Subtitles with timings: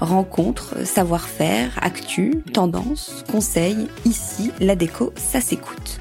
[0.00, 5.98] Rencontres, savoir-faire, actu, tendances, conseils, ici, la déco, ça s'écoute.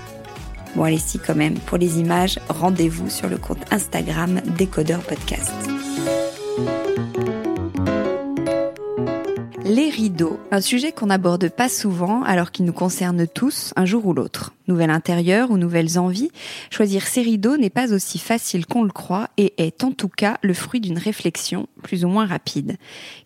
[0.75, 5.53] Bon allez si quand même, pour les images, rendez-vous sur le compte Instagram Décodeur Podcast.
[9.67, 14.05] Les rideaux, un sujet qu'on n'aborde pas souvent alors qu'il nous concerne tous un jour
[14.05, 14.53] ou l'autre.
[14.67, 16.29] Nouvelle intérieur ou nouvelles envies,
[16.69, 20.37] choisir ces rideaux n'est pas aussi facile qu'on le croit et est en tout cas
[20.43, 22.77] le fruit d'une réflexion plus ou moins rapide.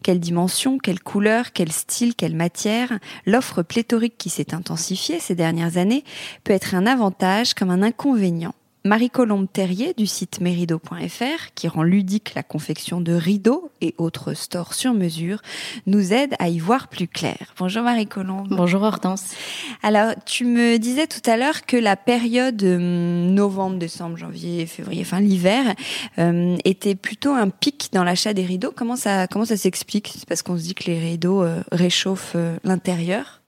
[0.02, 5.76] Quelle dimension, quelle couleur, quel style, quelle matière, l'offre pléthorique qui s'est intensifiée ces dernières
[5.76, 6.06] années
[6.46, 8.56] peut être un avantage comme un inconvénient.
[8.86, 14.74] Marie-Colombe Terrier du site merido.fr, qui rend ludique la confection de rideaux et autres stores
[14.74, 15.42] sur mesure,
[15.86, 17.54] nous aide à y voir plus clair.
[17.58, 18.48] Bonjour Marie-Colombe.
[18.50, 19.36] Bonjour Hortense.
[19.84, 25.02] Alors, tu me disais tout à l'heure que la période hum, novembre, décembre, janvier, février,
[25.02, 25.76] enfin l'hiver,
[26.18, 28.72] euh, était plutôt un pic dans l'achat des rideaux.
[28.74, 30.14] Comment ça, comment ça s'explique?
[30.18, 33.39] C'est parce qu'on se dit que les rideaux euh, réchauffent euh, l'intérieur?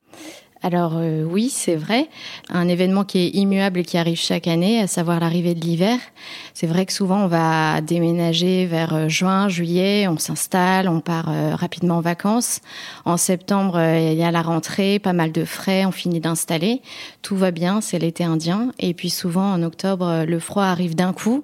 [0.64, 2.08] Alors euh, oui, c'est vrai.
[2.50, 5.98] Un événement qui est immuable et qui arrive chaque année, à savoir l'arrivée de l'hiver.
[6.54, 11.30] C'est vrai que souvent on va déménager vers euh, juin, juillet, on s'installe, on part
[11.30, 12.60] euh, rapidement en vacances.
[13.06, 16.82] En septembre, il y a la rentrée, pas mal de frais, on finit d'installer.
[17.24, 18.72] Tout va bien, c'est l'été indien.
[18.78, 21.44] Et puis souvent en octobre, le froid arrive d'un coup.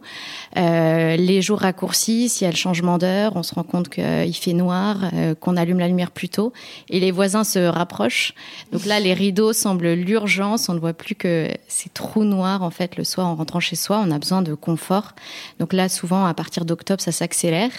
[0.56, 4.54] les jours raccourcissent, il y a le changement d'heure, on se rend compte qu'il fait
[4.54, 4.98] noir,
[5.40, 6.54] qu'on allume la lumière plus tôt.
[6.90, 8.34] Et les voisins se rapprochent.
[8.72, 10.70] Donc là, rideaux semblent l'urgence.
[10.70, 13.76] On ne voit plus que c'est trop noir en fait le soir en rentrant chez
[13.76, 14.02] soi.
[14.06, 15.14] On a besoin de confort.
[15.60, 17.72] Donc là, souvent à partir d'octobre, ça s'accélère.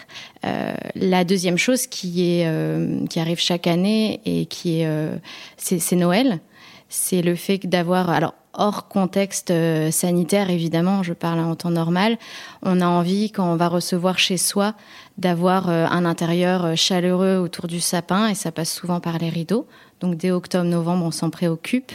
[0.44, 5.16] Euh, la deuxième chose qui est euh, qui arrive chaque année et qui est euh,
[5.56, 6.40] c'est Noël.
[6.88, 9.52] C'est le fait d'avoir alors hors contexte
[9.92, 12.18] sanitaire, évidemment, je parle en temps normal,
[12.62, 14.74] on a envie, quand on va recevoir chez soi,
[15.16, 19.68] d'avoir un intérieur chaleureux autour du sapin, et ça passe souvent par les rideaux.
[20.00, 21.92] Donc dès octobre-novembre, on s'en préoccupe.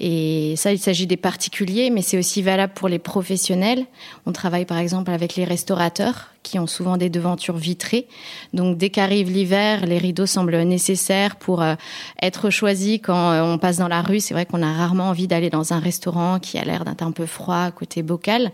[0.00, 3.84] Et ça, il s'agit des particuliers, mais c'est aussi valable pour les professionnels.
[4.26, 8.06] On travaille par exemple avec les restaurateurs qui ont souvent des devantures vitrées.
[8.54, 11.74] Donc dès qu'arrive l'hiver, les rideaux semblent nécessaires pour euh,
[12.22, 14.20] être choisis quand euh, on passe dans la rue.
[14.20, 17.10] C'est vrai qu'on a rarement envie d'aller dans un restaurant qui a l'air d'être un
[17.10, 18.52] peu froid côté bocal.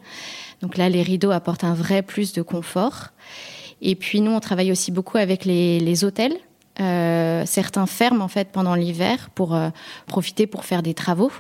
[0.63, 3.09] Donc là, les rideaux apportent un vrai plus de confort.
[3.83, 6.39] Et puis nous, on travaille aussi beaucoup avec les, les hôtels
[6.81, 9.71] euh, certains ferment en fait pendant l'hiver pour euh,
[10.07, 11.31] profiter pour faire des travaux.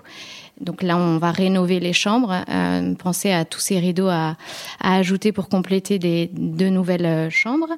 [0.60, 4.36] Donc là, on va rénover les chambres, euh, penser à tous ces rideaux à,
[4.80, 7.72] à ajouter pour compléter des de nouvelles euh, chambres.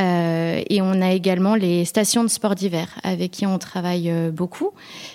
[0.00, 4.70] Euh, et on a également les stations de sport d'hiver avec qui on travaille beaucoup,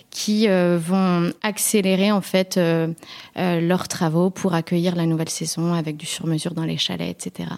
[0.09, 2.59] qui vont accélérer en fait
[3.35, 7.49] leurs travaux pour accueillir la nouvelle saison avec du sur-mesure dans les chalets, etc.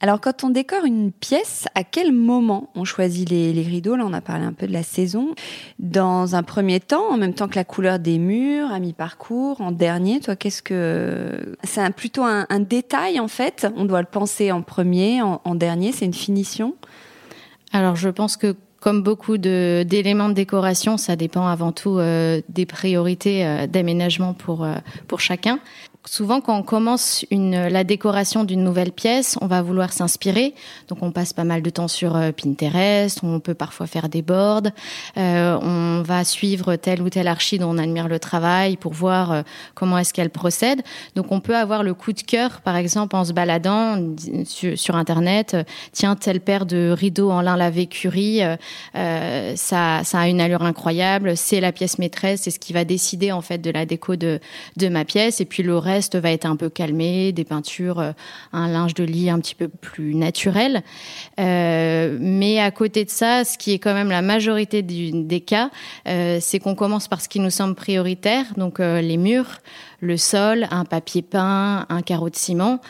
[0.00, 3.96] Alors quand on décore une pièce, à quel moment on choisit les, rideaux?
[3.96, 5.34] Là on a parlé un peu de la saison.
[5.78, 9.72] Dans un premier temps, en même temps que la couleur des murs, à mi-parcours, en
[9.72, 11.56] dernier, toi qu'est-ce que...
[11.62, 16.04] C'est plutôt un, détail en fait, on doit le penser en premier, en, dernier, c'est
[16.04, 16.74] une finition?
[17.72, 18.54] Alors je pense que
[18.84, 24.62] comme beaucoup d'éléments de, décoration, ça dépend avant tout euh, des priorités euh, d'aménagement pour,
[24.62, 24.74] euh,
[25.08, 25.58] pour chacun.
[26.06, 30.54] Souvent, quand on commence une, la décoration d'une nouvelle pièce, on va vouloir s'inspirer.
[30.88, 33.20] Donc, on passe pas mal de temps sur euh, Pinterest.
[33.22, 34.68] On peut parfois faire des boards.
[35.16, 39.32] Euh, on va suivre telle ou telle archi dont on admire le travail pour voir
[39.32, 39.42] euh,
[39.74, 40.82] comment est-ce qu'elle procède.
[41.16, 43.98] Donc, on peut avoir le coup de cœur, par exemple, en se baladant
[44.44, 45.56] sur, sur Internet.
[45.92, 48.42] Tiens, telle paire de rideaux en lin lavé curie,
[48.92, 51.34] ça, ça a une allure incroyable.
[51.34, 52.42] C'est la pièce maîtresse.
[52.42, 54.38] C'est ce qui va décider en fait de la déco de,
[54.76, 55.40] de ma pièce.
[55.40, 58.12] Et puis le reste reste va être un peu calmé, des peintures, euh,
[58.52, 60.82] un linge de lit un petit peu plus naturel.
[61.38, 65.70] Euh, mais à côté de ça, ce qui est quand même la majorité des cas,
[66.08, 69.60] euh, c'est qu'on commence par ce qui nous semble prioritaire, donc les murs,
[70.00, 72.80] le sol, un papier peint, un carreau de ciment,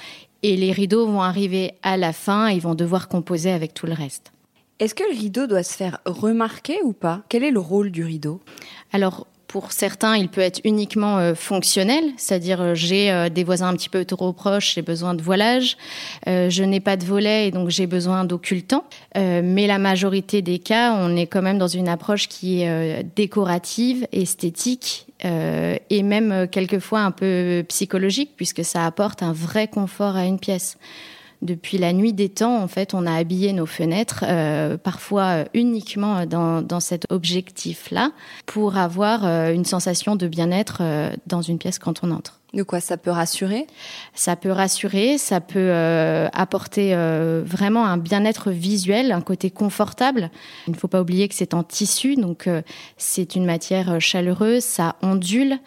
[0.42, 3.92] et les rideaux vont arriver à la fin, ils vont devoir composer avec tout le
[3.92, 4.32] reste.
[4.80, 7.22] Est-ce que le rideau doit se faire remarquer ou pas?
[7.28, 8.40] Quel est le rôle du rideau?
[8.92, 13.68] Alors, pour certains, il peut être uniquement euh, fonctionnel, c'est-à-dire euh, j'ai euh, des voisins
[13.68, 15.76] un petit peu trop proches, j'ai besoin de voilage,
[16.26, 18.82] je n'ai pas de volet et donc j'ai besoin d'occultant.
[19.14, 24.08] mais la majorité des cas, on est quand même dans une approche qui est décorative,
[24.10, 30.40] esthétique et même quelquefois un peu psychologique puisque ça apporte un vrai confort à une
[30.40, 30.78] pièce
[31.44, 35.44] depuis la nuit des temps, en fait, on a habillé nos fenêtres, euh, parfois euh,
[35.54, 38.12] uniquement dans, dans cet objectif-là,
[38.46, 40.82] pour avoir euh, une sensation de bien-être
[41.26, 42.40] dans une pièce quand on entre.
[42.54, 43.66] De quoi ça peut rassurer?
[44.14, 50.30] Ça peut rassurer, ça peut euh, apporter euh, vraiment un bien-être visuel, un côté confortable.
[50.68, 52.62] Il ne faut pas oublier que c'est en tissu, donc euh,
[52.96, 55.58] c'est une matière chaleureuse, ça ondule,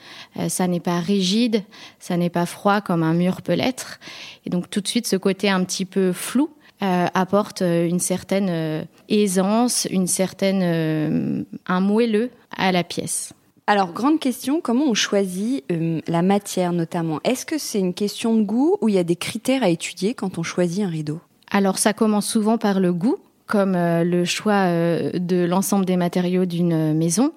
[0.48, 1.64] ça n'est pas rigide,
[2.00, 4.00] ça n'est pas froid comme un mur peut l'être.
[4.46, 6.50] Et donc tout de suite, ce côté un petit peu flou
[6.80, 13.34] apporte une certaine aisance, une certaine un moelleux à la pièce.
[13.70, 17.20] Alors, grande question, comment on choisit euh, la matière notamment?
[17.26, 20.14] Est-ce que c'est une question de goût ou il y a des critères à étudier
[20.14, 21.20] quand on choisit un rideau?
[21.52, 25.98] Alors, ça commence souvent par le goût, comme euh, le choix euh, de l'ensemble des
[25.98, 27.34] matériaux d'une maison.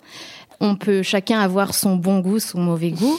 [0.60, 3.18] On peut chacun avoir son bon goût, son mauvais goût.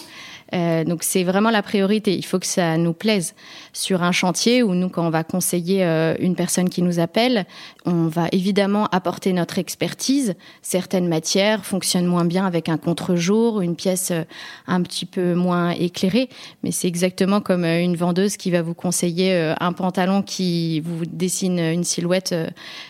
[0.54, 2.16] Euh, donc c'est vraiment la priorité.
[2.16, 3.36] Il faut que ça nous plaise.
[3.74, 7.46] Sur un chantier où nous, quand on va conseiller euh, une personne qui nous appelle,
[7.86, 10.36] on va évidemment apporter notre expertise.
[10.62, 14.24] Certaines matières fonctionnent moins bien avec un contre-jour, une pièce euh,
[14.68, 16.30] un petit peu moins éclairée.
[16.64, 21.60] Mais c'est exactement comme une vendeuse qui va vous conseiller un pantalon qui vous dessine
[21.60, 22.36] une silhouette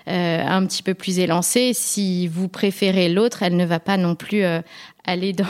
[0.08, 1.72] un petit peu plus élancée.
[1.74, 4.44] Si vous préférez l'autre, elle ne va pas non plus
[5.06, 5.46] aller dans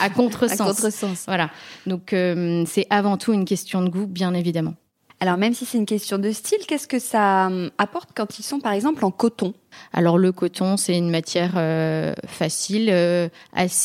[0.00, 0.60] à contresens.
[0.60, 1.24] à contresens.
[1.26, 1.50] Voilà.
[1.86, 4.74] Donc euh, c'est avant tout une question de goût, bien évidemment.
[5.20, 8.44] Alors même si c'est une question de style, qu'est-ce que ça euh, apporte quand ils
[8.44, 9.52] sont par exemple en coton?
[9.92, 12.92] Alors le coton, c'est une matière euh, facile,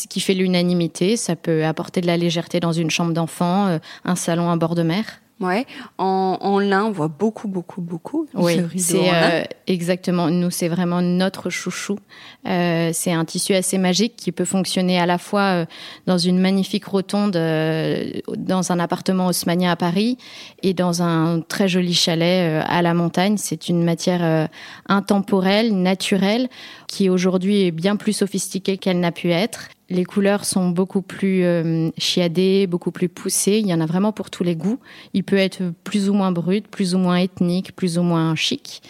[0.08, 1.16] qui fait l'unanimité.
[1.16, 4.82] Ça peut apporter de la légèreté dans une chambre d'enfant, un salon à bord de
[4.82, 5.20] mer.
[5.40, 5.66] Ouais,
[5.98, 8.28] en, en lin, on voit beaucoup, beaucoup, beaucoup.
[8.34, 10.30] Oui, c'est euh, exactement.
[10.30, 11.98] Nous, c'est vraiment notre chouchou.
[12.46, 15.66] Euh, c'est un tissu assez magique qui peut fonctionner à la fois euh,
[16.06, 20.18] dans une magnifique rotonde, dans un appartement haussmanien à Paris,
[20.62, 23.36] et dans un très joli chalet à la montagne.
[23.36, 24.48] C'est une matière
[24.88, 26.48] intemporelle, naturelle,
[26.86, 29.68] qui aujourd'hui est bien plus sophistiquée qu'elle n'a pu être.
[29.94, 33.60] Les couleurs sont beaucoup plus euh, chiadées, beaucoup plus poussées.
[33.60, 34.80] Il y en a vraiment pour tous les goûts.
[35.12, 38.82] Il peut être plus ou moins brut, plus ou moins ethnique, plus ou moins chic.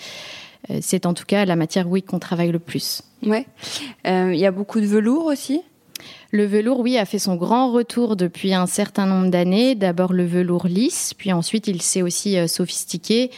[0.70, 3.02] Euh, c'est en tout cas la matière, oui, qu'on travaille le plus.
[3.22, 3.46] Ouais.
[4.06, 5.60] Euh, il y a beaucoup de velours aussi?
[6.30, 9.74] Le velours, oui, a fait son grand retour depuis un certain nombre d'années.
[9.74, 13.30] D'abord le velours lisse, puis ensuite il s'est aussi sophistiqué.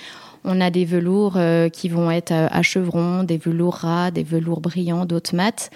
[0.44, 1.38] On a des velours
[1.72, 5.70] qui vont être à chevrons, des velours ras, des velours brillants, d'autres mat.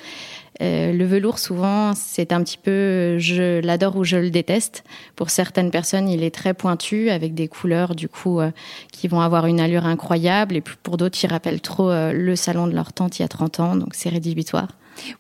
[0.60, 4.84] Euh, le velours, souvent, c'est un petit peu, je l'adore ou je le déteste.
[5.16, 8.50] Pour certaines personnes, il est très pointu, avec des couleurs, du coup, euh,
[8.92, 10.56] qui vont avoir une allure incroyable.
[10.56, 13.28] Et pour d'autres, il rappelle trop euh, le salon de leur tante il y a
[13.28, 14.68] 30 ans, donc c'est rédhibitoire.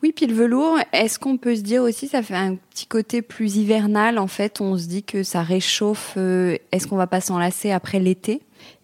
[0.02, 3.22] Oui, puis le velours, est-ce qu'on peut se dire aussi, ça fait un petit côté
[3.22, 7.70] plus hivernal, en fait, on se dit que ça réchauffe, est-ce qu'on va pas s'enlacer
[7.70, 8.42] après l'été?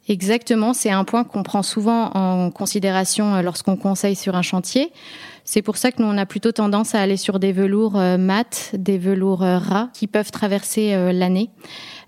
[0.09, 4.93] Exactement, c'est un point qu'on prend souvent en considération lorsqu'on conseille sur un chantier.
[5.47, 8.19] C'est pour ça que nous, on a plutôt tendance à aller sur des velours euh,
[8.19, 11.51] mat, des velours euh, ras, qui peuvent traverser euh, l'année.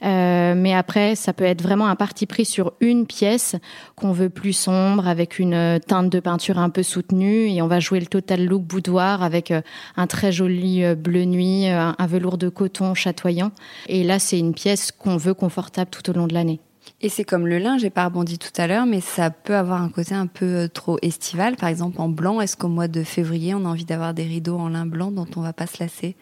[0.04, 3.54] Euh, mais après, ça peut être vraiment un parti pris sur une pièce
[3.94, 7.78] qu'on veut plus sombre, avec une teinte de peinture un peu soutenue, et on va
[7.78, 9.52] jouer le total look boudoir avec
[9.96, 13.50] un très joli bleu nuit, un velours de coton chatoyant.
[13.88, 16.60] Et là, c'est une pièce qu'on veut confortable tout au long de l'année.
[17.00, 19.80] Et c'est comme le lin, j'ai pas rebondi tout à l'heure, mais ça peut avoir
[19.80, 21.54] un côté un peu euh, trop estival.
[21.54, 24.58] Par exemple, en blanc, est-ce qu'au mois de février, on a envie d'avoir des rideaux
[24.58, 26.16] en lin blanc dont on va pas se lasser?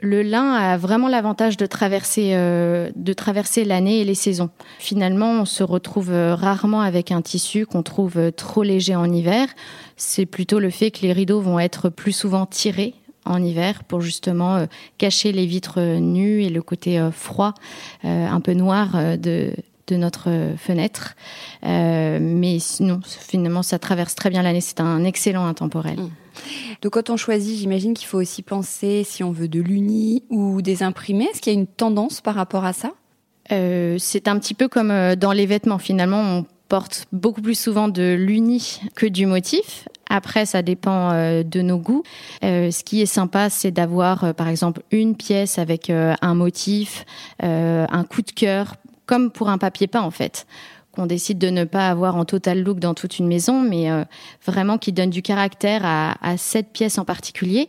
[0.00, 4.50] Le lin a vraiment l'avantage de traverser, euh, de traverser l'année et les saisons.
[4.78, 9.48] Finalement, on se retrouve euh, rarement avec un tissu qu'on trouve trop léger en hiver.
[9.96, 14.00] C'est plutôt le fait que les rideaux vont être plus souvent tirés en hiver pour
[14.00, 14.66] justement euh,
[14.98, 17.54] cacher les vitres nues et le côté euh, froid,
[18.04, 19.52] euh, un peu noir de,
[19.86, 21.14] de notre fenêtre.
[21.62, 24.60] mais sinon, finalement, ça traverse très bien l'année.
[24.60, 25.98] C'est un excellent intemporel.
[25.98, 26.10] Mmh.
[26.82, 30.62] Donc quand on choisit, j'imagine qu'il faut aussi penser si on veut de l'uni ou
[30.62, 31.28] des imprimés.
[31.32, 32.92] Est-ce qu'il y a une tendance par rapport à ça?
[33.50, 35.78] C'est un petit peu comme dans les vêtements.
[35.78, 39.86] Finalement, on porte beaucoup plus souvent de l'uni que du motif.
[40.08, 42.02] Après, ça dépend euh, de nos goûts.
[42.44, 47.04] Euh, ce qui est sympa, c'est d'avoir, euh, par exemple, une pièce avec un motif,
[47.40, 48.74] un coup de cœur,
[49.06, 50.46] comme pour un papier peint en fait
[50.92, 53.88] qu'on décide de ne pas avoir en total look dans toute une maison, mais
[54.46, 57.68] vraiment qui donne du caractère à, cette pièce en particulier.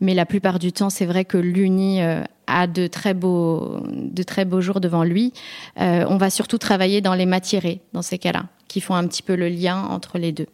[0.00, 4.44] Mais la plupart du temps, c'est vrai que l'uni a de très beaux, de très
[4.44, 5.32] beaux jours devant lui.
[5.76, 9.36] on va surtout travailler dans les matiérés dans ces cas-là, qui font un petit peu
[9.36, 10.48] le lien entre les deux.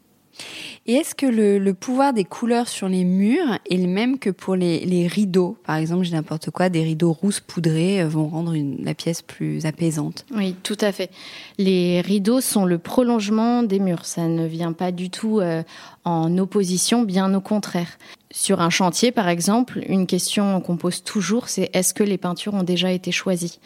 [0.86, 4.56] Et est-ce que le, pouvoir des couleurs sur les murs est le même que pour
[4.56, 5.56] les, rideaux?
[5.64, 9.66] Par exemple, j'ai n'importe quoi, des rideaux rousses poudrés euh, vont rendre la pièce plus
[9.66, 10.24] apaisante.
[10.34, 11.10] Oui, tout à fait.
[11.58, 14.04] Les rideaux sont le prolongement des murs.
[14.04, 15.62] Ça ne vient pas du tout euh,
[16.04, 17.98] en opposition, bien au contraire.
[18.32, 22.54] Sur un chantier, par exemple, une question qu'on pose toujours, c'est est-ce que les peintures
[22.54, 23.58] ont déjà été choisies?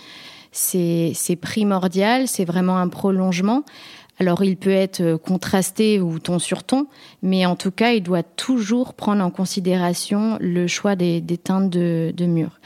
[0.52, 3.64] C'est primordial, c'est vraiment un prolongement.
[4.20, 6.86] Alors il peut être euh, contrasté ou ton sur ton,
[7.22, 12.26] mais en tout cas, il doit toujours prendre en considération le choix des, teintes de,
[12.26, 12.60] mur.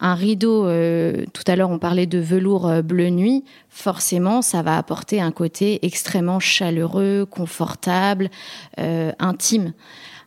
[0.00, 4.62] Un rideau, euh, tout à l'heure on parlait de velours euh, bleu nuit, forcément ça
[4.62, 8.30] va apporter un côté extrêmement chaleureux, confortable,
[9.18, 9.72] intime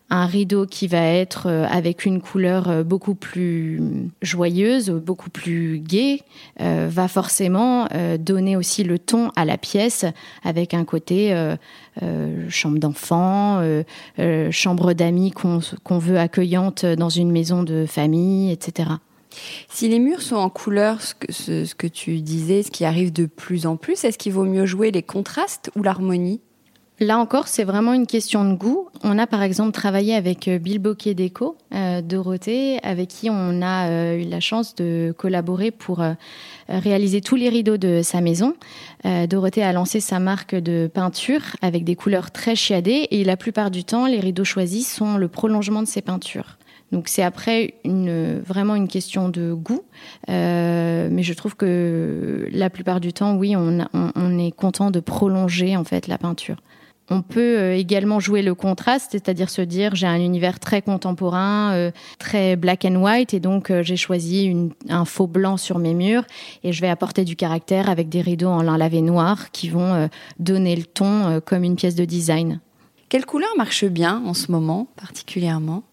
[0.10, 3.82] un rideau qui va être euh, avec une couleur euh, beaucoup plus
[4.22, 6.22] joyeuse, beaucoup plus gaie,
[6.62, 7.88] euh, va forcément
[8.20, 10.06] donner aussi le ton à la pièce
[10.44, 11.36] avec un côté
[12.50, 13.62] chambre d'enfant,
[14.52, 18.90] chambre d'amis qu'on veut accueillante dans une maison de famille, etc.
[19.70, 23.12] Si les murs sont en couleur, ce que, ce que tu disais, ce qui arrive
[23.12, 26.42] de plus en plus, est-ce qu'il vaut mieux jouer les contrastes ou l'harmonie?
[27.02, 28.88] Là encore, c'est vraiment une question de goût.
[29.04, 33.62] On a par exemple travaillé avec euh, Bill Bocquet Déco, euh, Dorothée, avec qui on
[33.62, 36.02] a euh, eu la chance de collaborer pour
[36.70, 38.56] réaliser tous les rideaux de sa maison.
[39.04, 43.70] Dorothée a lancé sa marque de peinture avec des couleurs très chiadées et la plupart
[43.70, 46.58] du temps, les rideaux choisis sont le prolongement de ses peintures.
[46.92, 49.84] Donc c'est après une, vraiment une question de goût,
[50.28, 55.78] mais je trouve que la plupart du temps, oui, on, on est content de prolonger
[55.78, 56.58] en fait la peinture.
[57.12, 61.74] On peut euh, également jouer le contraste, c'est-à-dire se dire j'ai un univers très contemporain,
[61.74, 65.94] euh, très black and white, et donc euh, j'ai choisi un faux blanc sur mes
[65.94, 66.24] murs
[66.64, 70.10] et je vais apporter du caractère avec des rideaux en lin lavé noir qui vont
[70.40, 72.60] donner le ton comme une pièce de design.
[73.10, 75.84] Quelle couleur marche bien en ce moment particulièrement?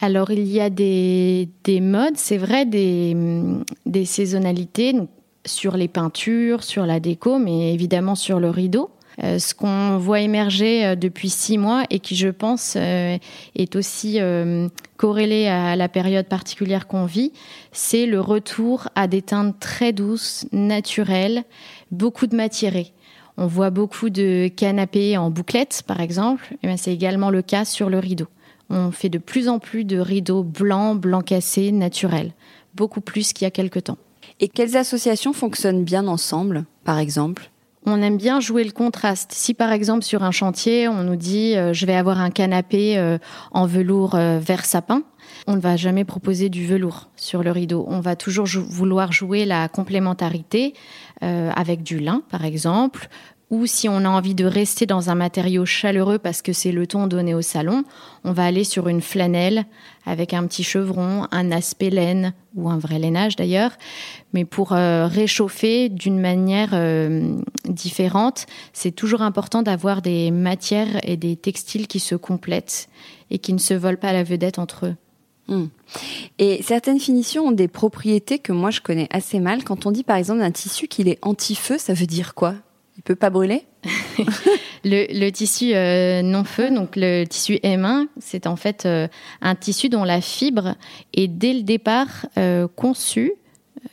[0.00, 1.48] Alors il y a des,
[1.80, 3.16] modes, c'est vrai, des,
[3.86, 4.94] des saisonnalités
[5.46, 8.90] sur les peintures, sur la déco, mais évidemment sur le rideau.
[9.22, 13.18] Euh, ce qu'on voit émerger euh, depuis six mois et qui, je pense, euh,
[13.56, 14.20] est aussi
[14.96, 17.32] corrélé à la période particulière qu'on vit,
[17.72, 21.44] c'est le retour à des teintes très douces, naturelles,
[21.90, 22.92] beaucoup de matiérées.
[23.36, 26.56] On voit beaucoup de canapés en bouclettes, par exemple.
[26.62, 28.26] Et ben, c'est également le cas sur le rideau.
[28.70, 32.32] On fait de plus en plus de rideaux blancs, blancs cassés, naturels.
[32.74, 33.98] Beaucoup plus qu'il y a quelque temps.
[34.40, 37.50] Et quelles associations fonctionnent bien ensemble, par exemple?
[37.88, 39.32] On aime bien jouer le contraste.
[39.32, 42.98] Si par exemple sur un chantier, on nous dit euh, je vais avoir un canapé
[42.98, 43.18] euh,
[43.52, 45.02] en velours euh, vert sapin,
[45.46, 47.86] on ne va jamais proposer du velours sur le rideau.
[47.88, 50.74] On va toujours vouloir jouer la complémentarité
[51.20, 53.08] avec du lin, par exemple,
[53.50, 56.86] ou si on a envie de rester dans un matériau chaleureux parce que c'est le
[56.86, 57.84] ton donné au salon,
[58.24, 59.64] on va aller sur une flanelle
[60.04, 63.72] avec un petit chevron, un aspect laine ou un vrai lainage d'ailleurs,
[64.32, 71.16] mais pour euh, réchauffer d'une manière euh, différente, c'est toujours important d'avoir des matières et
[71.16, 72.88] des textiles qui se complètent
[73.30, 74.96] et qui ne se volent pas la vedette entre eux.
[75.48, 75.68] Hmm.
[76.38, 79.64] Et certaines finitions ont des propriétés que moi je connais assez mal.
[79.64, 82.54] Quand on dit par exemple d'un tissu qu'il est anti-feu, ça veut dire quoi?
[82.98, 83.64] Il peut pas brûler
[84.84, 89.06] le, tissu euh, non-feu, donc le tissu M1, c'est en fait euh,
[89.40, 90.74] un tissu dont la fibre
[91.14, 93.32] est dès le départ euh, conçue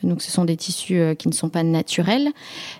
[0.02, 2.30] donc ce sont des tissus qui ne sont pas naturels,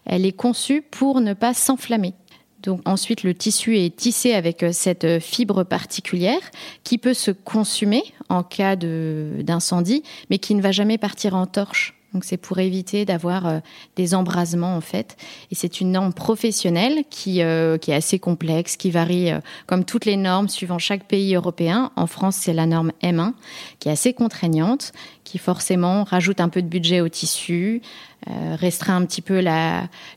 [0.05, 2.15] elle est conçue pour ne pas s'enflammer.
[2.63, 6.41] Donc ensuite, le tissu est tissé avec cette fibre particulière
[6.83, 11.96] qui peut se consumer en cas d'incendie, mais qui ne va jamais partir en torche.
[12.17, 13.59] Donc c'est pour éviter d'avoir euh,
[13.97, 15.19] des embrasements en fait.
[15.51, 17.43] Et c'est une norme professionnelle qui,
[17.81, 19.33] qui est assez complexe, qui varie
[19.67, 21.93] comme toutes les normes suivant chaque pays européen.
[21.95, 23.35] En France, c'est la norme M1
[23.81, 24.93] qui est assez contraignante,
[25.27, 27.83] qui forcément rajoute un peu de budget au tissu,
[28.29, 29.41] euh, restreint un petit peu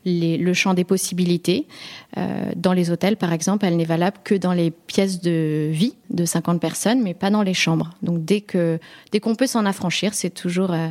[0.04, 1.66] le champ des possibilités.
[2.16, 5.94] Euh, dans les hôtels, par exemple, elle n'est valable que dans les pièces de vie
[6.08, 7.90] de 50 personnes, mais pas dans les chambres.
[8.02, 8.78] Donc dès que
[9.12, 10.88] dès qu'on peut s'en affranchir, c'est toujours euh,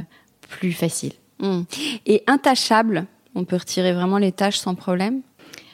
[0.50, 1.14] plus facile.
[1.40, 1.62] Mmh.
[2.06, 5.22] Et intachable, on peut retirer vraiment les tâches sans problème?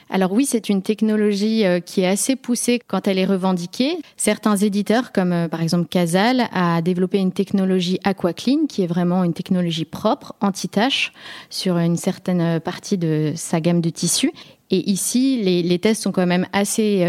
[0.08, 3.98] Alors oui, c'est une technologie euh, qui est assez poussée quand elle est revendiquée.
[4.16, 9.24] Certains éditeurs, comme euh, par exemple Casal, a développé une technologie AquaClean, qui est vraiment
[9.24, 11.12] une technologie propre, anti-tache,
[11.50, 14.32] sur une certaine euh, partie de sa gamme de tissus.
[14.70, 17.06] Et ici, les, tests sont quand même assez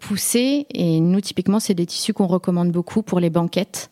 [0.00, 0.66] poussés.
[0.72, 3.90] Et nous, typiquement, c'est des tissus qu'on recommande beaucoup pour les banquettes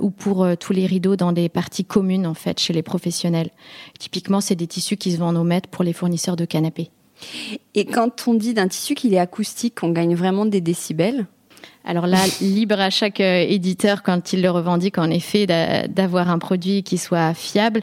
[0.00, 3.50] ou pour tous les rideaux dans des parties communes, en fait, chez les professionnels.
[3.98, 6.90] Typiquement, c'est des tissus qui se vendent au mètre pour les fournisseurs de canapés.
[7.74, 11.26] Et quand on dit d'un tissu qu'il est acoustique, on gagne vraiment des décibels
[11.84, 15.46] alors là, libre à chaque euh, éditeur quand il le revendique, en effet,
[15.88, 17.82] d'avoir un produit qui soit fiable.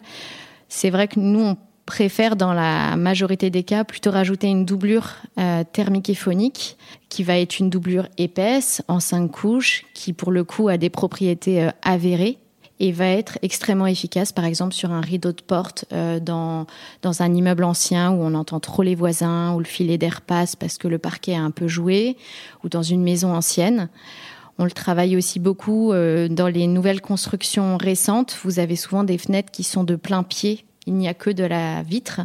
[0.69, 5.15] C'est vrai que nous, on préfère, dans la majorité des cas, plutôt rajouter une doublure
[5.37, 6.77] euh, thermique et phonique,
[7.09, 10.89] qui va être une doublure épaisse, en cinq couches, qui pour le coup a des
[10.89, 12.37] propriétés euh, avérées
[12.79, 16.65] et va être extrêmement efficace, par exemple sur un rideau de porte euh, dans,
[17.01, 20.55] dans un immeuble ancien où on entend trop les voisins, où le filet d'air passe
[20.55, 22.17] parce que le parquet a un peu joué,
[22.63, 23.89] ou dans une maison ancienne.
[24.57, 28.37] On le travaille aussi beaucoup euh, dans les nouvelles constructions récentes.
[28.43, 30.65] Vous avez souvent des fenêtres qui sont de plein pied.
[30.89, 32.21] Il n'y a que de la vitre.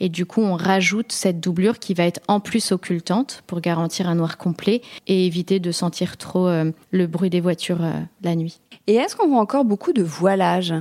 [0.00, 4.08] Et du coup, on rajoute cette doublure qui va être en plus occultante pour garantir
[4.08, 7.80] un noir complet et éviter de sentir trop euh, le bruit des voitures
[8.24, 8.58] la nuit.
[8.88, 10.74] Et est-ce qu'on voit encore beaucoup de voilage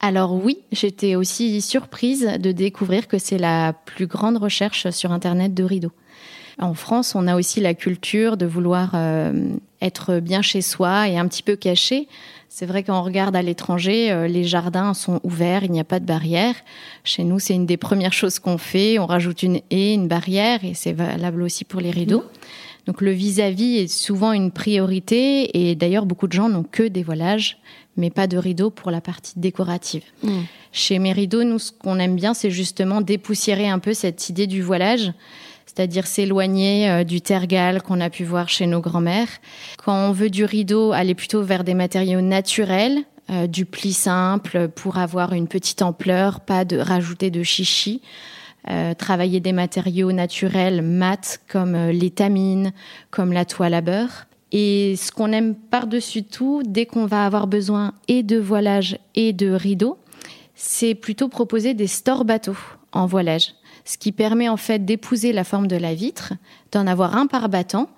[0.00, 5.54] alors oui, j'étais aussi surprise de découvrir que c'est la plus grande recherche sur Internet
[5.54, 5.92] de rideaux.
[6.60, 11.16] En France, on a aussi la culture de vouloir euh, être bien chez soi et
[11.16, 12.08] un petit peu caché.
[12.58, 16.00] C'est vrai qu'on regarde à l'étranger, euh, les jardins sont ouverts, il n'y a pas
[16.00, 16.56] de barrière.
[17.04, 18.98] Chez nous, c'est une des premières choses qu'on fait.
[18.98, 22.24] On rajoute une haie, une barrière, et c'est valable aussi pour les rideaux.
[22.88, 27.04] Donc le vis-à-vis est souvent une priorité et d'ailleurs beaucoup de gens n'ont que des
[27.04, 27.58] voilages
[27.96, 30.02] mais pas de rideaux pour la partie décorative.
[30.22, 30.40] Mm.
[30.72, 34.46] Chez mes rideaux, nous ce qu'on aime bien c'est justement dépoussiérer un peu cette idée
[34.48, 35.12] du voilage,
[35.68, 39.28] c'est-à-dire s'éloigner euh, du tergal qu'on a pu voir chez nos grands-mères.
[39.84, 44.68] Quand on veut du rideau, aller plutôt vers des matériaux naturels, euh, du pli simple
[44.68, 48.00] pour avoir une petite ampleur, pas de rajouter de chichi.
[48.70, 52.72] Euh, travailler des matériaux naturels mat comme l'étamine,
[53.10, 54.26] comme la toile à beurre.
[54.52, 59.32] Et ce qu'on aime par-dessus tout, dès qu'on va avoir besoin et de voilage et
[59.32, 59.98] de rideaux,
[60.54, 62.58] c'est plutôt proposer des stores bateaux
[62.92, 63.54] en voilage,
[63.88, 66.34] ce qui permet en fait d'épouser la forme de la vitre,
[66.72, 67.88] d'en avoir un par battant,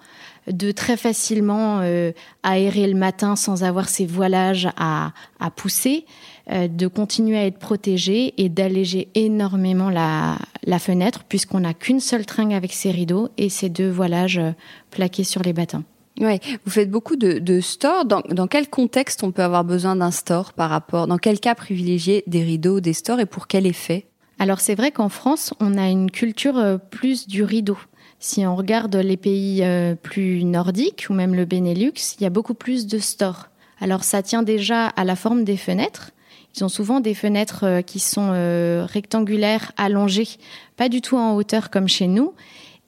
[0.47, 2.13] de très facilement euh,
[2.45, 5.13] aérer le matin sans avoir ces voilages à,
[5.57, 6.07] pousser,
[6.53, 10.39] euh, de continuer à être protégé et d'alléger énormément la,
[10.79, 14.53] fenêtre puisqu'on n'a qu'une seule tringle avec ses rideaux et ces deux voilages euh,
[14.93, 15.83] plaqués sur les battants.
[16.21, 18.05] Oui, vous faites beaucoup de, de stores.
[18.05, 21.57] Dans, dans, quel contexte on peut avoir besoin d'un store par rapport Dans quel cas
[21.57, 24.07] privilégier des rideaux, des stores et pour quel effet?
[24.41, 27.79] Alors c'est vrai qu'en France, on a une culture euh, plus du rideau.
[28.19, 29.65] Si on regarde les pays
[30.03, 33.49] plus nordiques ou même le Benelux, il y a beaucoup plus de stores.
[33.81, 36.11] Alors ça tient déjà à la forme des fenêtres.
[36.57, 40.29] Ils ont souvent des fenêtres euh, qui sont euh, rectangulaires, allongées,
[40.77, 42.35] pas du tout en hauteur comme chez nous.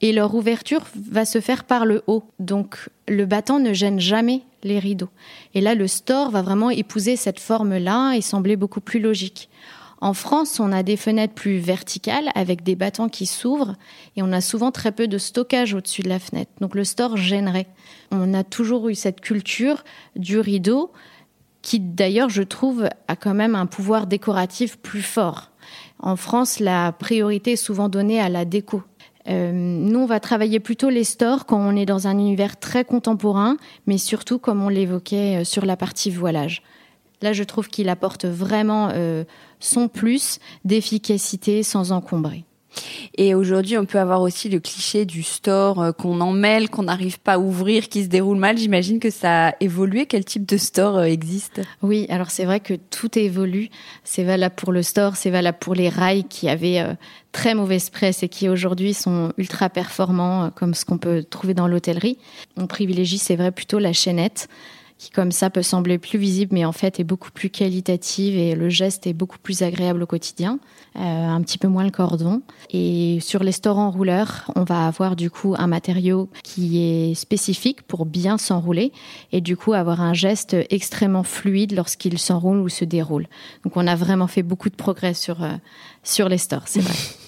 [0.01, 2.23] Et leur ouverture va se faire par le haut.
[2.39, 5.09] Donc le battant ne gêne jamais les rideaux.
[5.53, 9.49] Et là, le store va vraiment épouser cette forme-là et sembler beaucoup plus logique.
[10.03, 13.75] En France, on a des fenêtres plus verticales avec des battants qui s'ouvrent
[14.17, 16.51] et on a souvent très peu de stockage au-dessus de la fenêtre.
[16.59, 17.67] Donc le store gênerait.
[18.11, 19.85] On a toujours eu cette culture
[20.17, 20.91] du rideau
[21.61, 25.51] qui d'ailleurs, je trouve, a quand même un pouvoir décoratif plus fort.
[25.99, 28.83] En France, la priorité est souvent donnée à la déco.
[29.25, 33.55] nous, on va travailler plutôt les stores quand on est dans un univers très contemporain,
[33.87, 36.61] mais surtout comme on l'évoquait sur la partie voilage.
[37.21, 38.89] Là, je trouve qu'il apporte vraiment
[39.63, 42.45] son plus d'efficacité sans encombrer.
[43.17, 47.19] Et aujourd'hui, on peut avoir aussi le cliché du store euh, qu'on emmêle, qu'on n'arrive
[47.19, 48.57] pas à ouvrir, qui se déroule mal.
[48.57, 50.07] J'imagine que ça a évolué.
[50.07, 51.61] Quel type de store euh, existe?
[51.83, 53.69] Oui, alors c'est vrai que tout évolue.
[54.03, 56.93] C'est valable pour le store, c'est valable pour les rails qui avaient euh,
[57.31, 61.67] très mauvaise presse et qui aujourd'hui sont ultra performants, comme ce qu'on peut trouver dans
[61.67, 62.17] l'hôtellerie.
[62.57, 64.49] On privilégie, c'est vrai, plutôt la chaînette
[64.97, 68.55] qui comme ça peut sembler plus visible, mais en fait est beaucoup plus qualitative et
[68.55, 70.59] le geste est beaucoup plus agréable au quotidien.
[70.95, 72.41] Euh, un petit peu moins le cordon.
[72.69, 77.81] Et sur les stores enrouleurs, on va avoir du coup un matériau qui est spécifique
[77.81, 78.91] pour bien s'enrouler
[79.31, 83.27] et du coup avoir un geste extrêmement fluide lorsqu'il s'enroule ou se déroule.
[83.63, 85.53] Donc on a vraiment fait beaucoup de progrès sur, euh,
[86.03, 86.93] sur les stores, c'est vrai.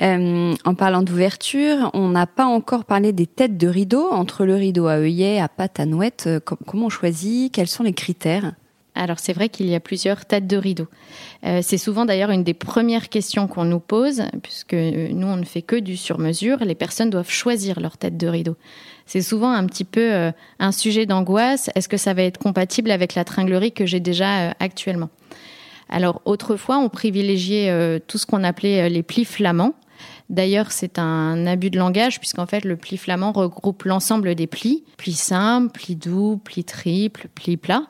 [0.00, 4.08] Euh, en parlant d'ouverture, on n'a pas encore parlé des têtes de rideau.
[4.10, 7.52] Entre le rideau à œillet, à patte, à nouette, euh, comment on choisit?
[7.52, 8.52] Quels sont les critères?
[8.94, 10.88] Alors c'est vrai qu'il y a plusieurs têtes de rideau.
[11.44, 15.44] Euh, c'est souvent d'ailleurs une des premières questions qu'on nous pose, puisque nous on ne
[15.44, 16.58] fait que du sur-mesure.
[16.64, 18.56] Les personnes doivent choisir leur tête de rideau.
[19.06, 21.70] C'est souvent un petit peu un sujet d'angoisse.
[21.76, 25.08] Est-ce que ça va être compatible avec la tringlerie que j'ai déjà actuellement?
[25.88, 29.74] Alors autrefois on privilégiait tout ce qu'on appelait les plis flamands.
[30.30, 34.84] D'ailleurs, c'est un abus de langage puisqu'en fait, le pli flamand regroupe l'ensemble des plis,
[34.98, 37.86] plis simples, plis doux, plis triples, plis plats.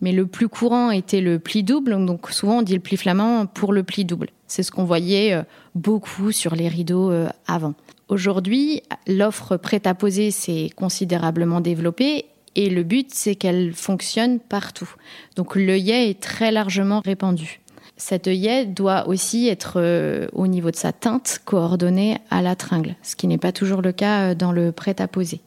[0.00, 3.46] Mais le plus courant était le pli double, donc souvent on dit le pli flamand
[3.46, 4.28] pour le pli double.
[4.46, 5.42] C'est ce qu'on voyait euh,
[5.74, 7.74] beaucoup sur les rideaux euh, avant.
[8.08, 14.92] Aujourd'hui, l'offre prête à poser s'est considérablement développée et le but, c'est qu'elle fonctionne partout.
[15.36, 17.60] Donc l'œillet est très largement répandu.
[17.98, 22.94] Cet œillet doit aussi être euh, au niveau de sa teinte coordonné à la tringle,
[23.02, 25.40] ce qui n'est pas toujours le cas euh, dans le prêt-à-poser.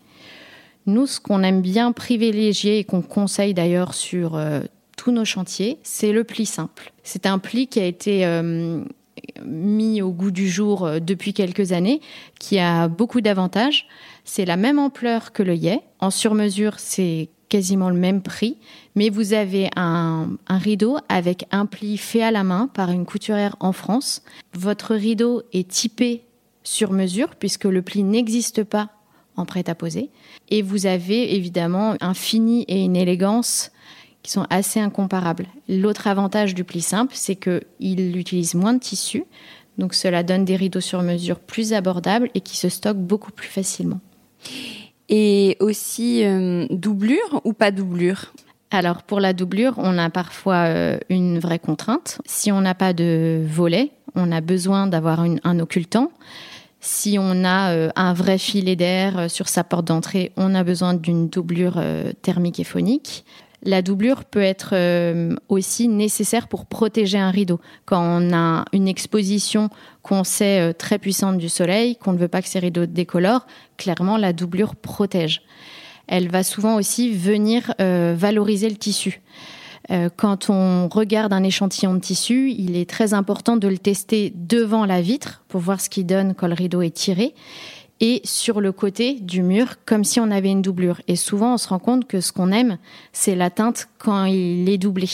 [0.85, 4.59] Nous, ce qu'on aime bien privilégier et qu'on conseille d'ailleurs sur euh,
[4.97, 6.91] tous nos chantiers, c'est le pli simple.
[7.03, 8.27] C'est un pli qui a été
[9.45, 12.01] mis au goût du jour depuis quelques années,
[12.39, 13.87] qui a beaucoup d'avantages.
[14.25, 15.79] C'est la même ampleur que l'œillet.
[15.99, 18.55] En sur-mesure, c'est quasiment le même prix,
[18.95, 23.57] mais vous avez un, rideau avec un pli fait à la main par une couturière
[23.59, 24.23] en France.
[24.53, 26.23] Votre rideau est typé
[26.63, 28.89] sur mesure puisque le pli n'existe pas
[29.35, 30.09] en prêt-à-poser.
[30.49, 33.71] Et vous avez évidemment un fini et une élégance
[34.23, 35.47] qui sont assez incomparables.
[35.67, 39.25] L'autre avantage du pli simple, c'est qu'il utilise moins de tissu,
[39.77, 43.49] donc cela donne des rideaux sur mesure plus abordables et qui se stockent beaucoup plus
[43.49, 43.99] facilement.
[45.13, 48.33] Et aussi euh, doublure ou pas doublure?
[48.71, 52.21] Alors pour la doublure, on a parfois euh, une vraie contrainte.
[52.25, 56.11] Si on n'a pas de volet, on a besoin d'avoir un occultant.
[56.79, 60.93] Si on a euh, un vrai filet d'air sur sa porte d'entrée, on a besoin
[60.93, 61.83] d'une doublure
[62.21, 63.25] thermique et phonique.
[63.63, 67.59] La doublure peut être euh, aussi nécessaire pour protéger un rideau.
[67.85, 69.69] Quand on a une exposition
[70.01, 73.45] qu'on sait euh, très puissante du soleil, qu'on ne veut pas que ces rideaux décolorent,
[73.77, 75.43] clairement la doublure protège.
[76.07, 79.21] Elle va souvent aussi venir euh, valoriser le tissu.
[80.15, 84.85] Quand on regarde un échantillon de tissu, il est très important de le tester devant
[84.85, 87.33] la vitre pour voir ce qu'il donne quand le rideau est tiré
[88.01, 90.99] et sur le côté du mur comme si on avait une doublure.
[91.07, 92.79] Et souvent, on se rend compte que ce qu'on aime,
[93.13, 95.07] c'est la teinte quand il est doublé.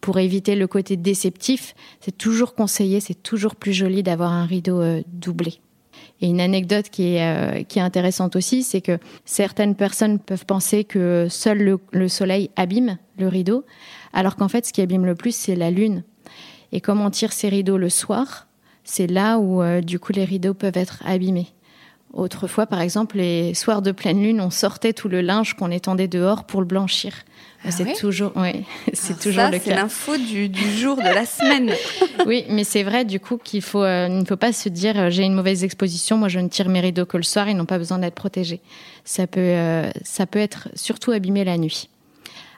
[0.00, 4.80] Pour éviter le côté déceptif, c'est toujours conseillé, c'est toujours plus joli d'avoir un rideau
[4.80, 5.60] euh, doublé.
[6.22, 10.46] Et une anecdote qui est, euh, qui est intéressante aussi, c'est que certaines personnes peuvent
[10.46, 13.64] penser que seul le, soleil abîme le rideau,
[14.14, 16.02] alors qu'en fait, ce qui abîme le plus, c'est la lune.
[16.72, 18.48] Et comme on tire ces rideaux le soir,
[18.84, 21.48] c'est là où, euh, du coup, les rideaux peuvent être abîmés.
[22.12, 26.08] Autrefois, par exemple, les soirs de pleine lune, on sortait tout le linge qu'on étendait
[26.08, 27.12] dehors pour le blanchir.
[27.64, 29.64] Ah c'est toujours, oui, c'est toujours le cas.
[29.64, 31.72] C'est l'info du, jour de la semaine.
[32.26, 35.10] oui, mais c'est vrai du coup qu'il faut, euh, ne faut pas se dire euh,
[35.10, 37.66] j'ai une mauvaise exposition, moi je ne tire mes rideaux que le soir, ils n'ont
[37.66, 38.60] pas besoin d'être protégés.
[39.04, 41.90] Ça peut, euh, ça peut être surtout abîmé la nuit.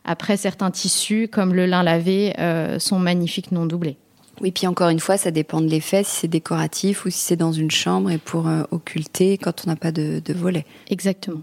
[0.05, 2.33] Après, certains tissus, comme le lin lavé,
[2.79, 3.99] sont magnifiques non doublés.
[4.43, 7.37] Oui, puis encore une fois, ça dépend de l'effet, si c'est décoratif ou si c'est
[7.37, 10.67] dans une chambre et pour euh, occulter quand on n'a pas de, volet.
[10.91, 11.43] Exactement.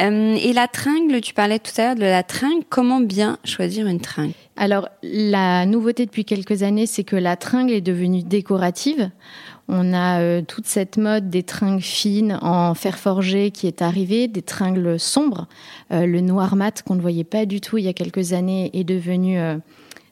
[0.00, 2.64] Euh, et la tringle, tu parlais tout à l'heure de la tringle.
[2.68, 4.34] Comment bien choisir une tringle?
[4.56, 9.10] Alors, la nouveauté depuis quelques années, c'est que la tringle est devenue décorative.
[9.68, 14.26] On a euh, toute cette mode des tringles fines en fer forgé qui est arrivée,
[14.26, 15.46] des tringles sombres.
[15.90, 18.84] le noir mat qu'on ne voyait pas du tout il y a quelques années est
[18.84, 19.38] devenu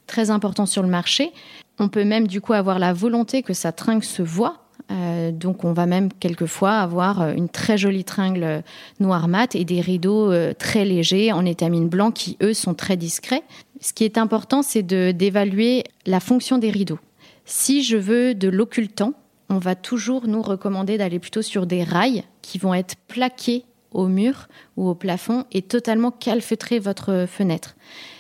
[0.07, 1.33] très important sur le marché.
[1.79, 5.65] On peut même du coup avoir la volonté que sa tringle se voit Euh, donc
[5.65, 8.63] on va même quelquefois avoir euh, une très jolie tringle
[9.01, 13.43] noir mat et des rideaux très légers en étamine blanc qui eux sont très discrets.
[13.81, 16.99] Ce qui est important, c'est d'évaluer la fonction des rideaux.
[17.45, 19.13] Si je veux de l'occultant,
[19.49, 24.07] on va toujours nous recommander d'aller plutôt sur des rails qui vont être plaqués au
[24.07, 27.77] mur ou au plafond et totalement calfeutrer votre fenêtre.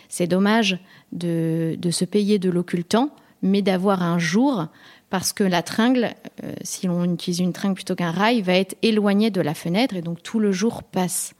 [0.08, 0.78] C'est dommage
[1.12, 3.10] de, se payer de l'occultant,
[3.42, 4.66] mais d'avoir un jour,
[5.10, 8.76] parce que la tringle, euh, si l'on utilise une tringle plutôt qu'un rail, va être
[8.82, 11.34] éloignée de la fenêtre et donc tout le jour passe.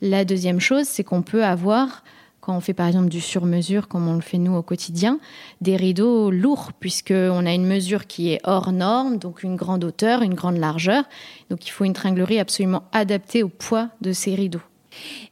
[0.00, 2.02] La deuxième chose, c'est qu'on peut avoir
[2.44, 5.18] quand on fait par exemple du sur-mesure, comme on le fait nous au quotidien,
[5.62, 10.20] des rideaux lourds, puisqu'on a une mesure qui est hors norme, donc une grande hauteur,
[10.20, 11.04] une grande largeur.
[11.48, 14.60] Donc il faut une tringlerie absolument adaptée au poids de ces rideaux.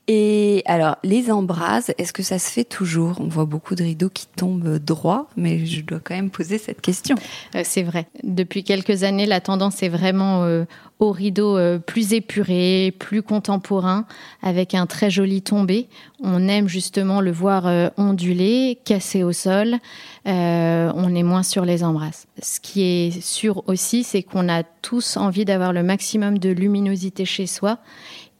[0.08, 3.20] Et alors, les embrases, est-ce que ça se fait toujours?
[3.20, 6.80] On voit beaucoup de rideaux qui tombent droit, mais je dois quand même poser cette
[6.80, 7.14] question.
[7.54, 8.08] Euh, c'est vrai.
[8.24, 10.64] Depuis quelques années, la tendance est vraiment euh,
[10.98, 14.04] au rideau euh, plus épuré, plus contemporain,
[14.42, 15.86] avec un très joli tombé.
[16.20, 19.76] On aime justement le voir ondulé, cassé au sol.
[20.24, 22.26] on est moins sur les embrasses.
[22.40, 27.24] Ce qui est sûr aussi, c'est qu'on a tous envie d'avoir le maximum de luminosité
[27.24, 27.78] chez soi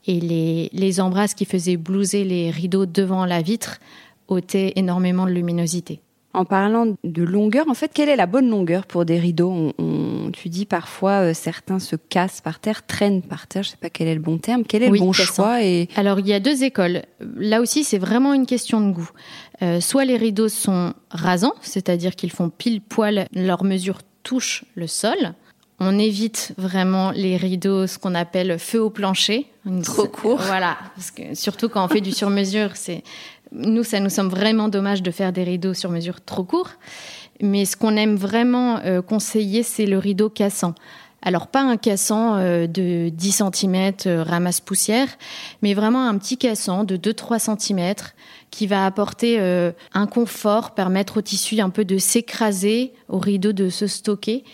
[0.07, 3.79] et les, les embrasses qui faisaient blouser les rideaux devant la vitre
[4.29, 6.01] ôtaient énormément de luminosité.
[6.35, 10.31] En parlant de longueur, en fait, quelle est la bonne longueur pour des rideaux on,
[10.33, 13.63] Tu dis parfois euh, certains se cassent par terre, traînent par terre.
[13.63, 14.65] Je ne sais pas quel est le bon terme.
[14.67, 15.89] Quel est le bon choix et...
[15.95, 17.03] Alors il y a deux écoles.
[17.37, 19.11] Là aussi, c'est vraiment une question de goût.
[19.61, 24.87] Euh, soit les rideaux sont rasants, c'est-à-dire qu'ils font pile poil, leur mesure touche le
[24.87, 25.35] sol,
[25.85, 29.47] on évite vraiment les rideaux, ce qu'on appelle feu au plancher.
[29.83, 30.41] Trop court.
[30.41, 33.03] Voilà, parce que surtout quand on fait du sur-mesure, c'est
[33.51, 36.71] nous, ça nous semble vraiment dommage de faire des rideaux sur mesure trop courts.
[37.41, 40.77] Mais ce qu'on aime vraiment euh, conseiller, c'est le rideau cassant.
[41.21, 45.09] Alors pas un cassant euh, de 10 cm euh, ramasse poussière,
[45.63, 47.95] mais vraiment un petit cassant de 2-3 cm
[48.53, 49.41] qui va apporter
[49.95, 54.45] un confort, permettre au tissu un peu de s'écraser, au rideau de se stocker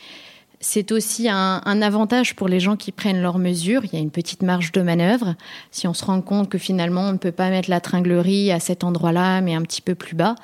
[0.61, 3.83] c'est aussi un, avantage pour les gens qui prennent leurs mesures.
[3.85, 5.37] Il y a une petite marge de manœuvre.
[5.71, 8.59] Si on se rend compte que finalement on ne peut pas mettre la tringlerie à
[8.59, 10.35] cet endroit-là, mais un petit peu plus bas,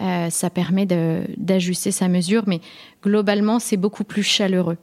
[0.00, 2.44] euh, ça permet d'ajuster sa mesure.
[2.46, 2.60] Mais
[3.02, 4.78] globalement, c'est beaucoup plus chaleureux.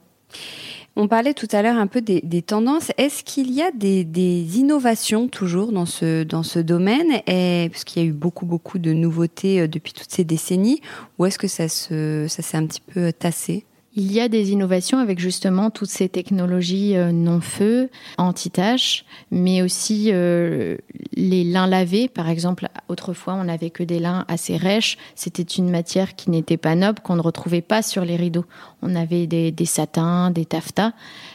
[0.94, 2.92] On parlait tout à l'heure un peu des, tendances.
[2.98, 7.22] Est-ce qu'il y a des, innovations toujours dans ce, dans ce domaine?
[7.70, 10.82] Parce qu'il y a eu beaucoup, beaucoup de nouveautés euh, depuis toutes ces décennies.
[11.18, 13.64] Ou est-ce que ça, se, ça s'est un petit peu tassé?
[13.94, 20.08] Il y a des innovations avec justement toutes ces technologies euh, non-feu, anti-taches, mais aussi
[20.10, 20.78] euh,
[21.12, 22.08] les lins lavés.
[22.08, 24.96] Par exemple, autrefois, on n'avait que des lins assez rêches.
[25.14, 28.46] C'était une matière qui n'était pas noble, qu'on ne retrouvait pas sur les rideaux.
[28.80, 30.92] On avait des, satins, des taffetas.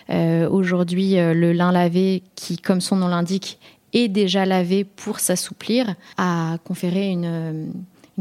[0.09, 3.59] Euh, aujourd'hui, le lin lavé, qui, comme son nom l'indique,
[3.93, 7.71] est déjà lavé pour s'assouplir, a conféré une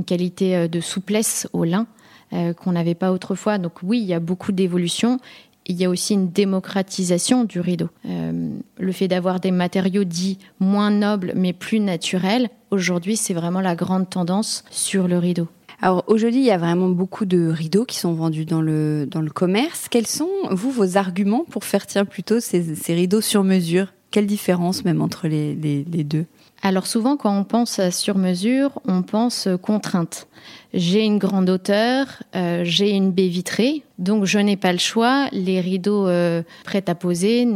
[0.05, 1.87] qualité de souplesse au lin
[2.33, 3.59] euh, qu'on n'avait pas autrefois.
[3.59, 5.19] Donc oui, il y a beaucoup d'évolutions.
[5.67, 7.89] Il y a aussi une démocratisation du rideau.
[8.07, 13.61] Euh, le fait d'avoir des matériaux dits moins nobles mais plus naturels, aujourd'hui c'est vraiment
[13.61, 15.49] la grande tendance sur le rideau.
[15.83, 19.21] Alors aujourd'hui, il y a vraiment beaucoup de rideaux qui sont vendus dans le, dans
[19.21, 19.89] le commerce.
[19.91, 23.93] Quels sont, vous, vos arguments pour faire tiens plutôt ces, ces rideaux sur mesure?
[24.11, 26.25] Quelle différence même entre les, les, les deux?
[26.63, 30.27] Alors souvent, quand on pense à sur-mesure, on pense contrainte.
[30.75, 35.29] J'ai une grande hauteur, euh, j'ai une baie vitrée, donc je n'ai pas le choix.
[35.33, 37.47] Les rideaux euh, prêts à poser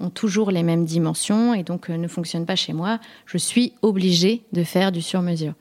[0.00, 3.00] ont toujours les mêmes dimensions et donc euh, ne fonctionnent pas chez moi.
[3.26, 5.54] Je suis obligée de faire du sur-mesure.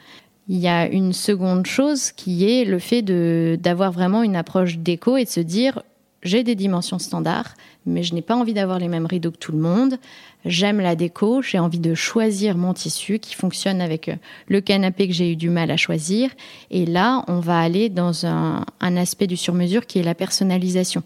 [0.48, 5.18] Il y a une seconde chose qui est le fait d'avoir vraiment une approche déco
[5.18, 5.82] et de se dire
[6.22, 7.54] j'ai des dimensions standards,
[7.86, 9.98] mais je n'ai pas envie d'avoir les mêmes rideaux que tout le monde.
[10.46, 14.16] J'aime la déco, j'ai envie de choisir mon tissu qui fonctionne avec euh,
[14.48, 16.30] le canapé que j'ai eu du mal à choisir.
[16.70, 21.04] Et là, on va aller dans un, aspect du sur-mesure qui est la personnalisation.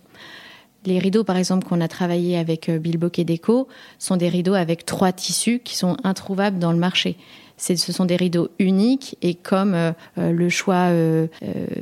[0.86, 3.68] Les rideaux, par exemple, qu'on a travaillé avec euh, Bilboquet Déco,
[4.00, 7.18] sont des rideaux avec trois tissus qui sont introuvables dans le marché
[7.60, 10.92] ce sont des rideaux uniques et comme euh, le choix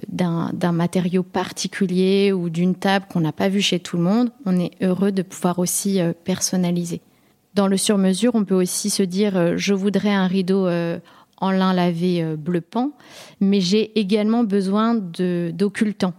[0.08, 4.58] d'un matériau particulier ou d'une table qu'on n'a pas vu chez tout le monde, on
[4.58, 7.02] est heureux de pouvoir aussi personnaliser.
[7.56, 12.36] Dans le sur-mesure, on peut aussi se dire je voudrais un rideau en lin lavé
[12.38, 12.92] bleu pan,
[13.40, 16.14] mais j'ai également besoin d'occultant.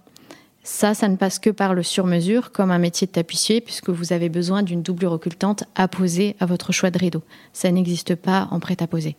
[0.67, 4.13] Ça, ça ne passe que par le sur-mesure, comme un métier de tapissier, puisque vous
[4.13, 7.23] avez besoin d'une doublure occultante à poser à votre choix de rideau.
[7.53, 9.15] Ça n'existe pas en prêt-à-poser.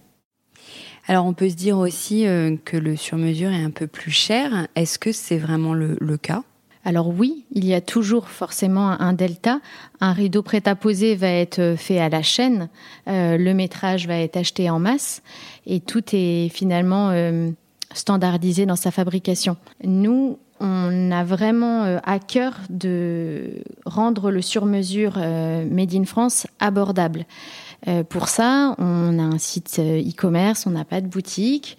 [1.08, 4.68] Alors on peut se dire aussi euh, que le sur-mesure est un peu plus cher.
[4.76, 6.44] Est-ce que c'est vraiment le, cas?
[6.88, 9.60] Alors oui, il y a toujours forcément un delta.
[10.00, 12.70] Un rideau prêt à poser va être fait à la chaîne,
[13.10, 15.22] euh, le métrage va être acheté en masse
[15.66, 17.52] et tout est finalement euh,
[17.94, 19.58] standardisé dans sa fabrication.
[19.84, 27.26] Nous, on a vraiment euh, à cœur de rendre le sur-mesure Made in France abordable.
[28.08, 31.78] pour ça, on a un site e-commerce, on n'a pas de boutique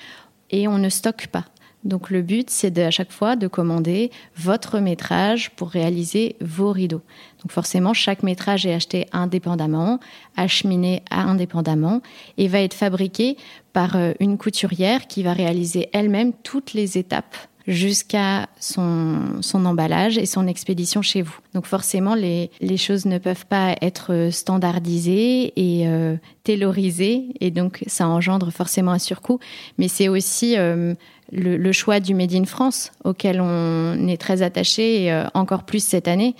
[0.50, 1.46] et on ne stocke pas.
[1.84, 7.02] Donc le but, c'est à chaque fois de commander votre métrage pour réaliser vos rideaux.
[7.42, 10.00] Donc forcément, chaque métrage est acheté indépendamment,
[10.36, 12.02] acheminé indépendamment
[12.36, 13.36] et va être fabriqué
[13.72, 17.36] par euh, une couturière qui va réaliser elle-même toutes les étapes
[17.68, 21.36] jusqu'à son, emballage et son expédition chez vous.
[21.52, 28.08] Donc forcément, les, choses ne peuvent pas être standardisées et euh, taylorisées, et donc ça
[28.08, 29.38] engendre forcément un surcoût.
[29.76, 30.94] Mais c'est aussi euh,
[31.32, 35.84] le, choix du Made in France, auquel on est très attaché, et euh, encore plus
[35.84, 36.34] cette année.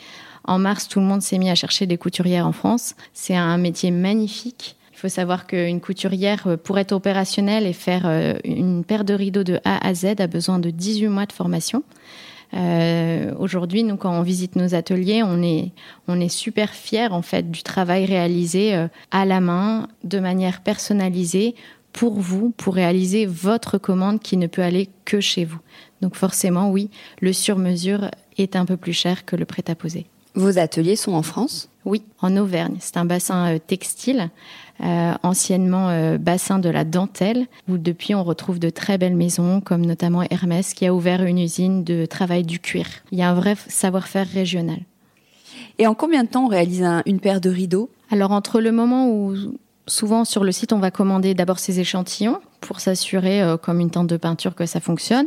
[0.44, 2.94] En mars, tout le monde s'est mis à chercher des couturières en France.
[3.12, 4.76] C'est un métier magnifique.
[4.92, 9.14] Il faut savoir qu'une couturière, euh, pour être opérationnelle et faire euh, une paire de
[9.14, 11.82] rideaux de A à Z, a besoin de 18 mois de formation.
[13.38, 18.06] Aujourd'hui, nous, quand on visite nos ateliers, on est, super fiers en fait du travail
[18.06, 21.54] réalisé à la main, de manière personnalisée,
[21.98, 25.58] pour vous, pour réaliser votre commande qui ne peut aller que chez vous.
[26.00, 30.06] Donc forcément, oui, le sur-mesure est un peu plus cher que le prêt-à-poser.
[30.36, 31.70] Vos ateliers sont en France?
[31.84, 32.76] Oui, en Auvergne.
[32.78, 34.30] C'est un bassin euh, textile,
[34.80, 39.60] euh, anciennement euh, bassin de la dentelle, où depuis on retrouve de très belles maisons,
[39.60, 42.86] comme notamment Hermès, qui a ouvert une usine de travail du cuir.
[43.10, 44.78] Il y a un vrai savoir-faire régional.
[45.80, 47.90] Et en combien de temps on réalise une paire de rideaux?
[48.08, 49.34] Alors entre le moment où
[49.88, 53.90] souvent sur le site, on va commander d'abord ces échantillons pour s'assurer, euh, comme une
[53.90, 55.26] tente de peinture, que ça fonctionne.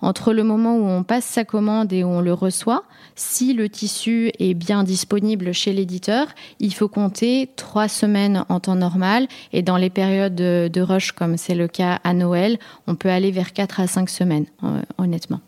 [0.00, 2.82] Entre le moment où on passe sa commande et où on le reçoit,
[3.14, 6.26] si le tissu est bien disponible chez l'éditeur,
[6.58, 9.28] il faut compter trois semaines en temps normal.
[9.52, 13.30] Et dans les périodes de, rush, comme c'est le cas à Noël, on peut aller
[13.30, 15.40] vers quatre à cinq semaines, euh, honnêtement.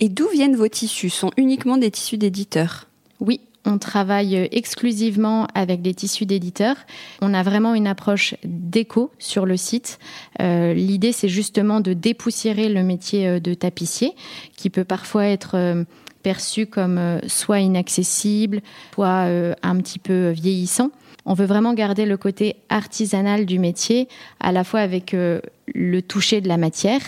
[0.00, 1.10] Et d'où viennent vos tissus?
[1.10, 2.88] Sont uniquement des tissus d'éditeurs?
[3.20, 6.76] Oui, on travaille exclusivement avec des tissus d'éditeurs.
[7.20, 9.98] On a vraiment une approche déco sur le site.
[10.40, 14.12] Euh, l'idée, c'est justement de dépoussiérer le métier euh, de tapissier,
[14.56, 15.84] qui peut parfois être euh,
[16.22, 18.60] perçu comme soit inaccessible,
[18.94, 19.28] soit
[19.62, 20.90] un petit peu vieillissant.
[21.24, 24.08] On veut vraiment garder le côté artisanal du métier,
[24.40, 27.00] à la fois avec le toucher de la matière,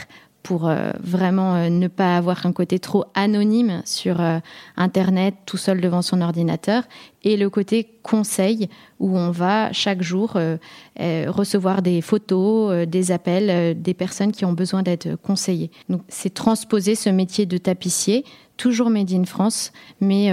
[0.49, 4.39] pour euh, vraiment euh, ne pas avoir un côté trop anonyme sur euh,
[4.79, 6.85] Internet, tout seul devant son ordinateur,
[7.23, 10.39] et le côté conseil, où on va chaque jour
[10.97, 15.71] recevoir des photos, des appels des personnes qui ont besoin d'être conseillées.
[15.89, 18.25] Donc c'est transposer ce métier de tapissier,
[18.57, 20.31] toujours made in France, mais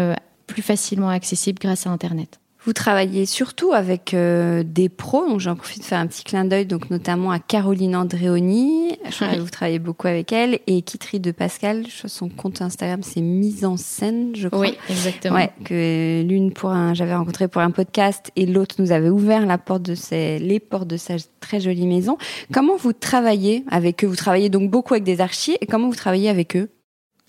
[0.47, 2.39] plus facilement accessible grâce à Internet.
[2.65, 6.45] Vous travaillez surtout avec euh, des pros, donc j'en profite de faire un petit clin
[6.45, 8.97] d'œil, donc notamment à Caroline Andréoni,
[9.37, 13.77] vous travaillez beaucoup avec elle, et Kitri de Pascal, son compte Instagram c'est mise en
[13.77, 14.61] scène, je crois.
[14.61, 15.35] Oui, exactement.
[15.35, 19.45] Ouais, que l'une pour un, j'avais rencontré pour un podcast, et l'autre nous avait ouvert
[19.45, 22.17] la porte de ses, les portes de sa très jolie maison.
[22.51, 24.07] Comment vous travaillez avec eux?
[24.07, 26.69] Vous travaillez donc beaucoup avec des archis, et comment vous travaillez avec eux?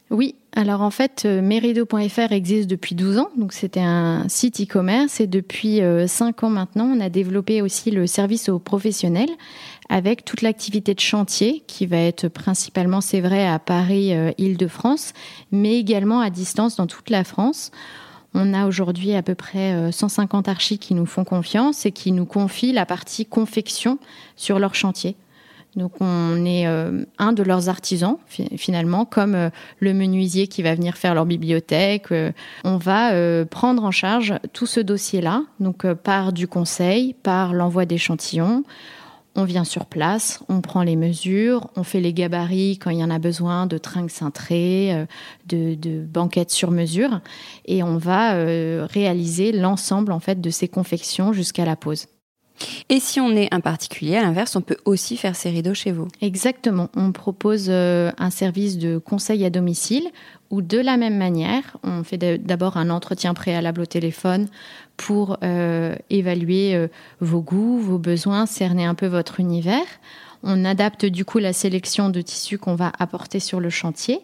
[0.08, 5.20] Oui, alors en fait, euh, merido.fr existe depuis 12 ans, donc c'était un site e-commerce
[5.20, 9.28] et depuis 5 euh, ans maintenant, on a développé aussi le service aux professionnels
[9.90, 15.12] avec toute l'activité de chantier qui va être principalement, c'est vrai, à Paris, euh, Île-de-France,
[15.52, 17.70] mais également à distance dans toute la France.
[18.32, 22.26] On a aujourd'hui à peu près 150 archis qui nous font confiance et qui nous
[22.26, 23.98] confient la partie confection
[24.36, 25.16] sur leur chantier.
[25.76, 28.16] Donc on est euh, un de leurs artisans
[28.56, 32.10] finalement, comme euh, le menuisier qui va venir faire leur bibliothèque.
[32.12, 32.32] Euh,
[32.64, 33.12] on va
[33.44, 38.64] prendre en charge tout ce dossier-là, donc par du conseil, par l'envoi d'échantillons.
[39.34, 43.04] On vient sur place, on prend les mesures, on fait les gabarits quand il y
[43.04, 45.06] en a besoin, de trinques cintrées,
[45.46, 47.20] de, de banquettes sur mesure,
[47.66, 48.32] et on va
[48.86, 52.06] réaliser l'ensemble en fait de ces confections jusqu'à la pose.
[52.88, 55.92] Et si on est un particulier, à l'inverse, on peut aussi faire ses rideaux chez
[55.92, 56.08] vous.
[56.20, 56.88] Exactement.
[56.96, 60.08] On propose euh, un service de conseil à domicile
[60.50, 64.46] où de la même manière, on fait d'abord un entretien préalable au téléphone
[64.96, 66.86] pour euh, évaluer euh,
[67.20, 69.86] vos goûts, vos besoins, cerner un peu votre univers.
[70.42, 74.20] On adapte du coup la sélection de tissus qu'on va apporter sur le chantier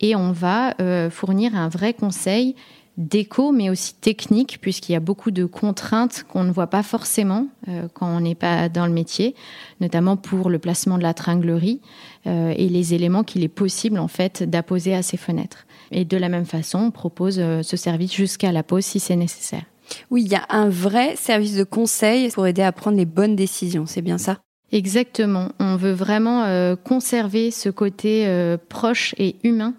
[0.00, 0.74] et on va
[1.10, 2.54] fournir un vrai conseil
[2.96, 7.46] déco, mais aussi technique, puisqu'il y a beaucoup de contraintes qu'on ne voit pas forcément
[7.68, 9.34] euh, quand on n'est pas dans le métier,
[9.80, 11.80] notamment pour le placement de la tringlerie
[12.26, 15.66] euh, et les éléments qu'il est possible en fait d'apposer à ces fenêtres.
[15.90, 19.64] Et de la même façon, on propose ce service jusqu'à la pause si c'est nécessaire.
[20.10, 23.34] Oui, il y a un vrai service de conseil pour aider à prendre les bonnes
[23.34, 24.38] décisions, c'est bien ça?
[24.70, 25.48] Exactement.
[25.58, 29.74] On veut vraiment conserver ce côté proche et humain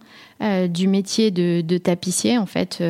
[0.67, 2.83] du métier de, tapissier, en fait,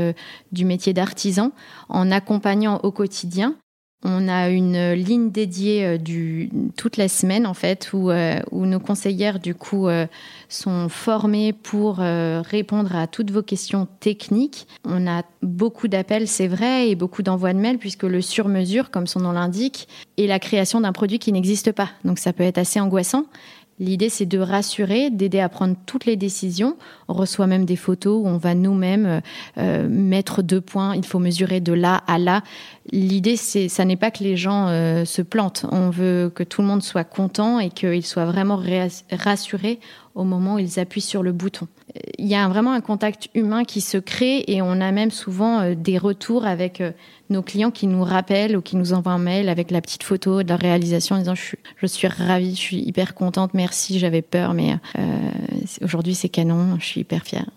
[0.51, 1.51] du métier d'artisan,
[1.89, 3.55] en accompagnant au quotidien
[4.03, 8.79] on a une ligne dédiée euh, du, toute la semaine en fait où, euh, nos
[8.79, 10.07] conseillères du coup euh,
[10.49, 14.67] sont formées pour répondre à toutes vos questions techniques.
[14.85, 19.07] On a beaucoup d'appels, c'est vrai, et beaucoup d'envois de mails puisque le sur-mesure, comme
[19.07, 19.87] son nom l'indique,
[20.17, 21.89] est la création d'un produit qui n'existe pas.
[22.05, 23.25] Donc ça peut être assez angoissant.
[23.79, 26.77] L'idée, c'est de rassurer, d'aider à prendre toutes les décisions.
[27.07, 29.19] On reçoit même des photos où on va nous-mêmes euh,
[29.57, 30.95] euh, mettre deux points.
[30.95, 32.43] Il faut mesurer de là à là.
[32.91, 35.65] L'idée, c'est, ça n'est pas que les gens euh, se plantent.
[35.71, 38.59] On veut que tout le monde soit content et qu'ils soient vraiment
[39.11, 39.79] rassurés
[40.15, 41.67] au moment où ils appuient sur le bouton.
[42.17, 45.73] Il y a vraiment un contact humain qui se crée et on a même souvent
[45.73, 46.81] des retours avec
[47.29, 50.43] nos clients qui nous rappellent ou qui nous envoient un mail avec la petite photo
[50.43, 53.99] de leur réalisation en disant je suis, je suis ravie, je suis hyper contente, merci,
[53.99, 55.29] j'avais peur, mais euh,
[55.81, 57.49] aujourd'hui c'est canon, je suis hyper fière.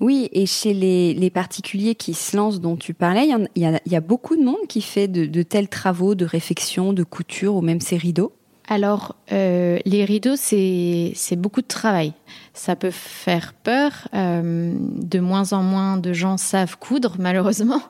[0.00, 4.36] Oui, et chez les, particuliers qui se lancent, dont tu parlais, il y, a, beaucoup
[4.36, 7.96] de monde qui fait de, de, tels travaux de réfection, de couture ou même ces
[7.96, 8.32] rideaux.
[8.70, 12.12] Alors, euh, les rideaux, c'est beaucoup de travail.
[12.52, 14.08] Ça peut faire peur.
[14.12, 17.80] Euh, de moins en moins de gens savent coudre, malheureusement.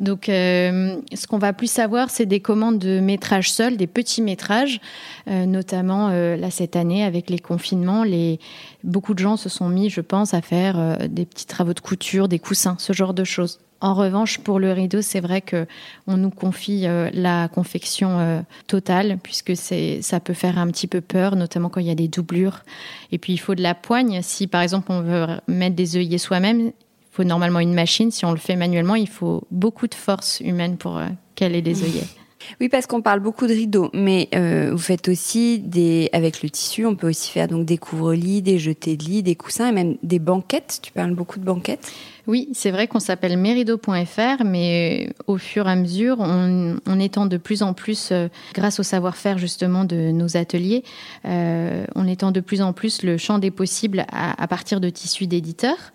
[0.00, 4.22] Donc, euh, ce qu'on va plus savoir, c'est des commandes de métrage seul, des petits
[4.22, 4.80] métrages.
[5.26, 8.40] notamment, là, cette année, avec les confinements, les...
[8.82, 12.28] beaucoup de gens se sont mis, je pense, à faire des petits travaux de couture,
[12.28, 13.60] des coussins, ce genre de choses.
[13.80, 15.66] En revanche, pour le rideau, c'est vrai que
[16.08, 21.00] on nous confie euh, la confection euh, totale, puisque ça peut faire un petit peu
[21.00, 22.64] peur, notamment quand il y a des doublures.
[23.12, 24.20] Et puis, il faut de la poigne.
[24.22, 26.72] Si, par exemple, on veut mettre des œillets soi-même, il
[27.12, 28.10] faut normalement une machine.
[28.10, 31.06] Si on le fait manuellement, il faut beaucoup de force humaine pour euh,
[31.36, 32.06] caler des œillets.
[32.60, 34.28] Oui, parce qu'on parle beaucoup de rideaux, mais
[34.70, 38.58] vous faites aussi des, avec le tissu, on peut aussi faire donc des couvre-lits, des
[38.58, 40.78] jetés de lit, des coussins et même des banquettes.
[40.80, 41.92] Tu parles beaucoup de banquettes?
[42.28, 47.38] Oui, c'est vrai qu'on s'appelle merido.fr, mais au fur et à mesure, on, étend de
[47.38, 50.84] plus en plus, euh, grâce au savoir-faire justement de nos ateliers,
[51.24, 55.26] euh, on étend de plus en plus le champ des possibles à partir de tissus
[55.26, 55.92] d'éditeurs.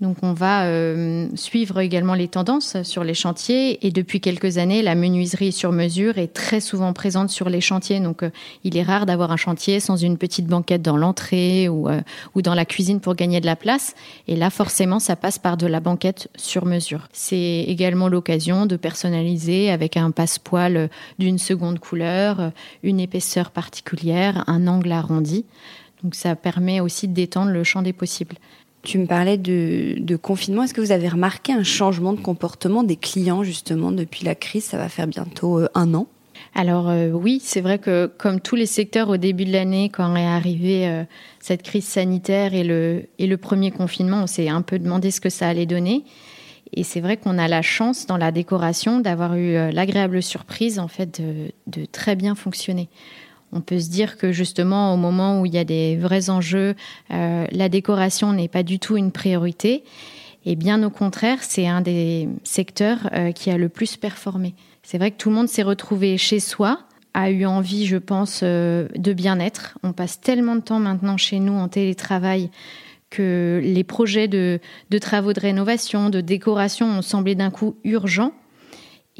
[0.00, 4.80] Donc on va euh, suivre également les tendances sur les chantiers et depuis quelques années,
[4.80, 8.00] la menuiserie sur mesure est très souvent présente sur les chantiers.
[8.00, 8.30] Donc euh,
[8.64, 12.00] il est rare d'avoir un chantier sans une petite banquette dans l'entrée ou, euh,
[12.34, 13.94] ou dans la cuisine pour gagner de la place.
[14.26, 17.06] Et là, forcément, ça passe par de la banquette sur mesure.
[17.12, 20.88] C'est également l'occasion de personnaliser avec un passepoil
[21.18, 25.44] d'une seconde couleur, une épaisseur particulière, un angle arrondi.
[26.02, 28.36] Donc ça permet aussi d'étendre le champ des possibles.
[28.82, 30.62] Tu me parlais de, confinement.
[30.62, 34.64] Est-ce que vous avez remarqué un changement de comportement des clients justement depuis la crise?
[34.64, 36.06] Ça va faire bientôt euh, un an.
[36.54, 40.16] Alors euh, oui, c'est vrai que comme tous les secteurs au début de l'année, quand
[40.16, 41.04] est arrivée euh,
[41.38, 45.20] cette crise sanitaire et le, et le premier confinement, on s'est un peu demandé ce
[45.20, 46.02] que ça allait donner.
[46.72, 50.86] Et c'est vrai qu'on a la chance dans la décoration d'avoir eu l'agréable surprise en
[50.86, 52.88] fait de, de très bien fonctionner
[53.52, 56.74] on peut se dire que justement au moment où il y a des vrais enjeux,
[57.10, 59.84] euh, la décoration n'est pas du tout une priorité.
[60.46, 64.54] Et bien au contraire, c'est un des secteurs euh, qui a le plus performé.
[64.82, 66.80] C'est vrai que tout le monde s'est retrouvé chez soi,
[67.12, 69.78] a eu envie, je pense, euh, de bien-être.
[69.82, 72.50] On passe tellement de temps maintenant chez nous en télétravail
[73.10, 74.60] que les projets de
[75.00, 78.32] travaux de rénovation, de décoration ont semblé d'un coup urgents.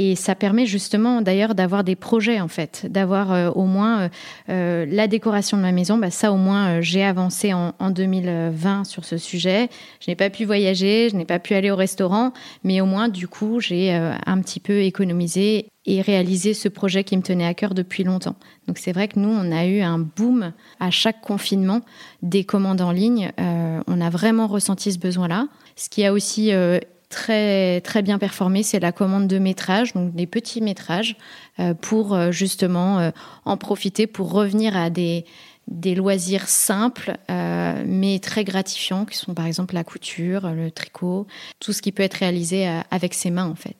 [0.02, 4.08] Et ça permet justement d'ailleurs d'avoir des projets en fait, d'avoir euh, au moins euh,
[4.48, 5.98] euh, la décoration de ma maison.
[5.98, 9.68] Bah, ça au moins j'ai avancé en, en, 2020 sur ce sujet.
[10.00, 12.32] Je n'ai pas pu voyager, je n'ai pas pu aller au restaurant,
[12.64, 17.18] mais au moins du coup j'ai un petit peu économisé et réalisé ce projet qui
[17.18, 18.36] me tenait à cœur depuis longtemps.
[18.68, 21.82] Donc c'est vrai que nous on a eu un boom à chaque confinement
[22.22, 23.32] des commandes en ligne.
[23.36, 25.48] on a vraiment ressenti ce besoin-là.
[25.76, 26.52] Ce qui a aussi
[27.10, 31.16] très très bien performé, c'est la commande de métrages, donc des petits métrages,
[31.58, 33.10] euh, pour euh, justement euh,
[33.44, 35.26] en profiter pour revenir à des
[35.68, 41.28] des loisirs simples mais très gratifiants, qui sont par exemple la couture, le tricot,
[41.60, 43.76] tout ce qui peut être réalisé avec ses mains en fait.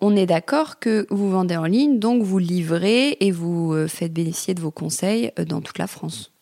[0.00, 4.54] On est d'accord que vous vendez en ligne, donc vous livrez et vous faites bénéficier
[4.54, 6.32] de vos conseils dans toute la France.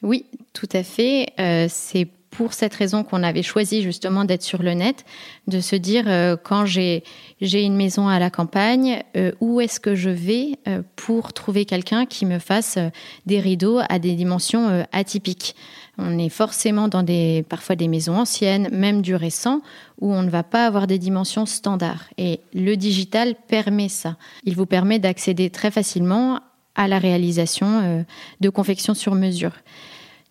[0.00, 1.34] Oui, tout à fait.
[1.68, 5.04] c'est pour cette raison qu'on avait choisi justement d'être sur le net,
[5.46, 7.04] de se dire euh, quand j'ai
[7.40, 12.06] une maison à la campagne, euh, où est-ce que je vais euh, pour trouver quelqu'un
[12.06, 12.78] qui me fasse
[13.26, 15.54] des rideaux à des dimensions atypiques?
[15.98, 19.60] On est forcément dans des parfois des maisons anciennes, même du récent,
[20.00, 22.06] où on ne va pas avoir des dimensions standards.
[22.16, 24.16] Et le digital permet ça.
[24.44, 26.40] Il vous permet d'accéder très facilement
[26.74, 28.06] à la réalisation
[28.40, 29.52] de confections sur mesure.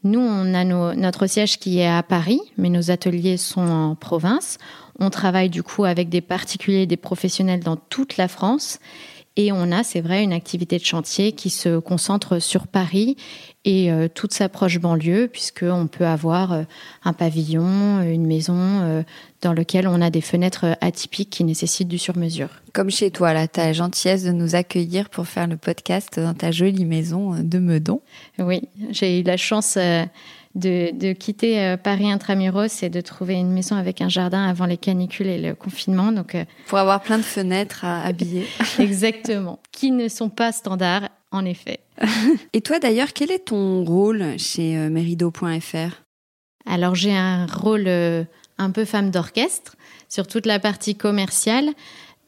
[0.03, 4.57] Nous, on a notre siège qui est à Paris, mais nos ateliers sont en province.
[4.99, 8.79] On travaille du coup avec des particuliers, des professionnels dans toute la France.
[9.37, 13.15] Et on a, c'est vrai, une activité de chantier qui se concentre sur Paris
[13.63, 16.63] et euh, toute sa proche banlieue, puisqu'on peut avoir euh,
[17.05, 19.03] un pavillon, une maison euh,
[19.41, 22.49] dans lequel on a des fenêtres atypiques qui nécessitent du sur-mesure.
[22.73, 26.51] Comme chez toi, là, ta gentillesse de nous accueillir pour faire le podcast dans ta
[26.51, 28.01] jolie maison de Meudon.
[28.39, 28.61] Oui,
[28.91, 29.77] j'ai eu la chance
[30.55, 35.27] de, quitter Paris intramuros et de trouver une maison avec un jardin avant les canicules
[35.27, 36.11] et le confinement.
[36.11, 36.37] Donc,
[36.67, 38.45] pour avoir plein de fenêtres à habiller.
[38.79, 41.79] Exactement, qui ne sont pas standards en effet.
[42.53, 46.03] Et toi d'ailleurs, quel est ton rôle chez euh, merido.fr
[46.65, 48.23] Alors j'ai un rôle euh,
[48.61, 49.75] un peu femme d'orchestre
[50.09, 51.69] sur toute la partie commerciale.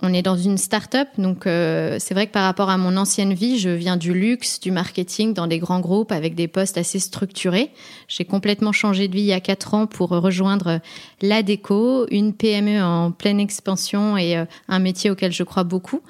[0.02, 3.34] On est dans une start-up, donc euh, c'est vrai que par rapport à mon ancienne
[3.34, 7.00] vie, je viens du luxe, du marketing dans des grands groupes avec des postes assez
[7.00, 7.72] structurés.
[8.10, 10.82] J'ai complètement changé de vie il y a quatre ans pour rejoindre
[11.22, 16.02] la déco, une PME en pleine expansion et un métier auquel je crois beaucoup.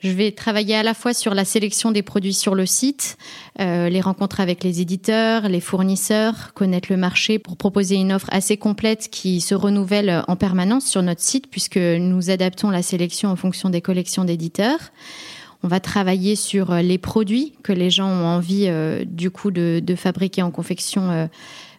[0.00, 3.16] Je vais travailler à la fois sur la sélection des produits sur le site,
[3.60, 8.28] euh, les rencontres avec les éditeurs, les fournisseurs, connaître le marché pour proposer une offre
[8.30, 13.30] assez complète qui se renouvelle en permanence sur notre site puisque nous adaptons la sélection
[13.30, 14.80] en fonction des collections d'éditeurs.
[15.62, 19.82] On va travailler sur les produits que les gens ont envie euh, du coup de,
[19.96, 21.28] fabriquer en confection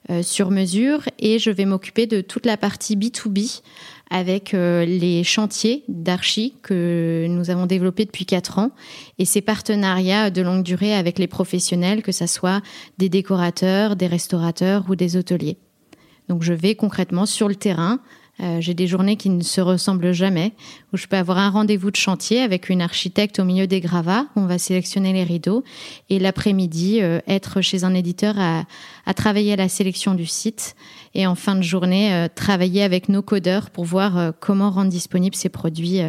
[0.09, 3.61] euh, sur mesure et je vais m'occuper de toute la partie B2B
[4.09, 8.71] avec euh, les chantiers d'archi que nous avons développés depuis quatre ans
[9.17, 12.61] et ces partenariats de longue durée avec les professionnels, que ce soit
[12.97, 15.57] des décorateurs, des restaurateurs ou des hôteliers.
[16.29, 17.99] Donc je vais concrètement sur le terrain
[18.39, 20.53] euh, j'ai des journées qui ne se ressemblent jamais,
[20.93, 24.25] où je peux avoir un rendez-vous de chantier avec une architecte au milieu des gravats,
[24.35, 25.63] où on va sélectionner les rideaux,
[26.09, 28.65] et l'après-midi, euh, être chez un éditeur à,
[29.15, 30.75] travailler à la sélection du site,
[31.15, 35.35] et en fin de journée, euh, travailler avec nos codeurs pour voir comment rendre disponibles
[35.35, 36.01] ces produits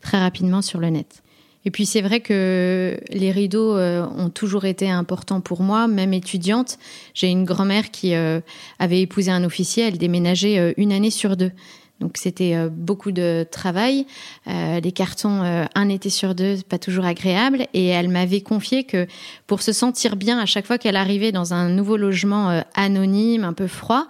[0.00, 1.22] très rapidement sur le net.
[1.66, 6.14] Et puis c'est vrai que les rideaux euh, ont toujours été importants pour moi, même
[6.14, 6.78] étudiante.
[7.12, 8.40] J'ai une grand-mère qui euh,
[8.78, 11.50] avait épousé un officier, elle déménageait euh, une année sur deux.
[11.98, 14.04] Donc c'était beaucoup de travail,
[14.46, 15.40] des cartons
[15.74, 17.68] un été sur deux, pas toujours agréable.
[17.72, 19.06] Et elle m'avait confié que
[19.46, 23.54] pour se sentir bien à chaque fois qu'elle arrivait dans un nouveau logement anonyme, un
[23.54, 24.08] peu froid,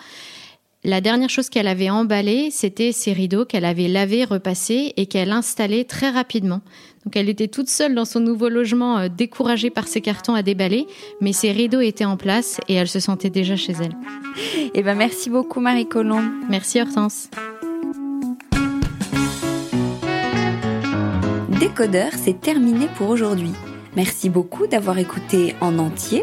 [0.86, 5.32] la dernière chose qu'elle avait emballée, c'était ses rideaux qu'elle avait lavés, repassés et qu'elle
[5.32, 6.60] installait très rapidement.
[7.04, 10.42] Donc elle était toute seule dans son nouveau logement, euh, découragée par ses cartons à
[10.42, 10.86] déballer,
[11.20, 13.96] mais ses rideaux étaient en place et elle se sentait déjà chez elle.
[14.74, 16.30] Eh ben merci beaucoup Marie Colombe.
[16.48, 17.30] Merci Hortense.
[21.58, 23.50] Décodeur, c'est terminé pour aujourd'hui.
[23.96, 26.22] Merci beaucoup d'avoir écouté en entier.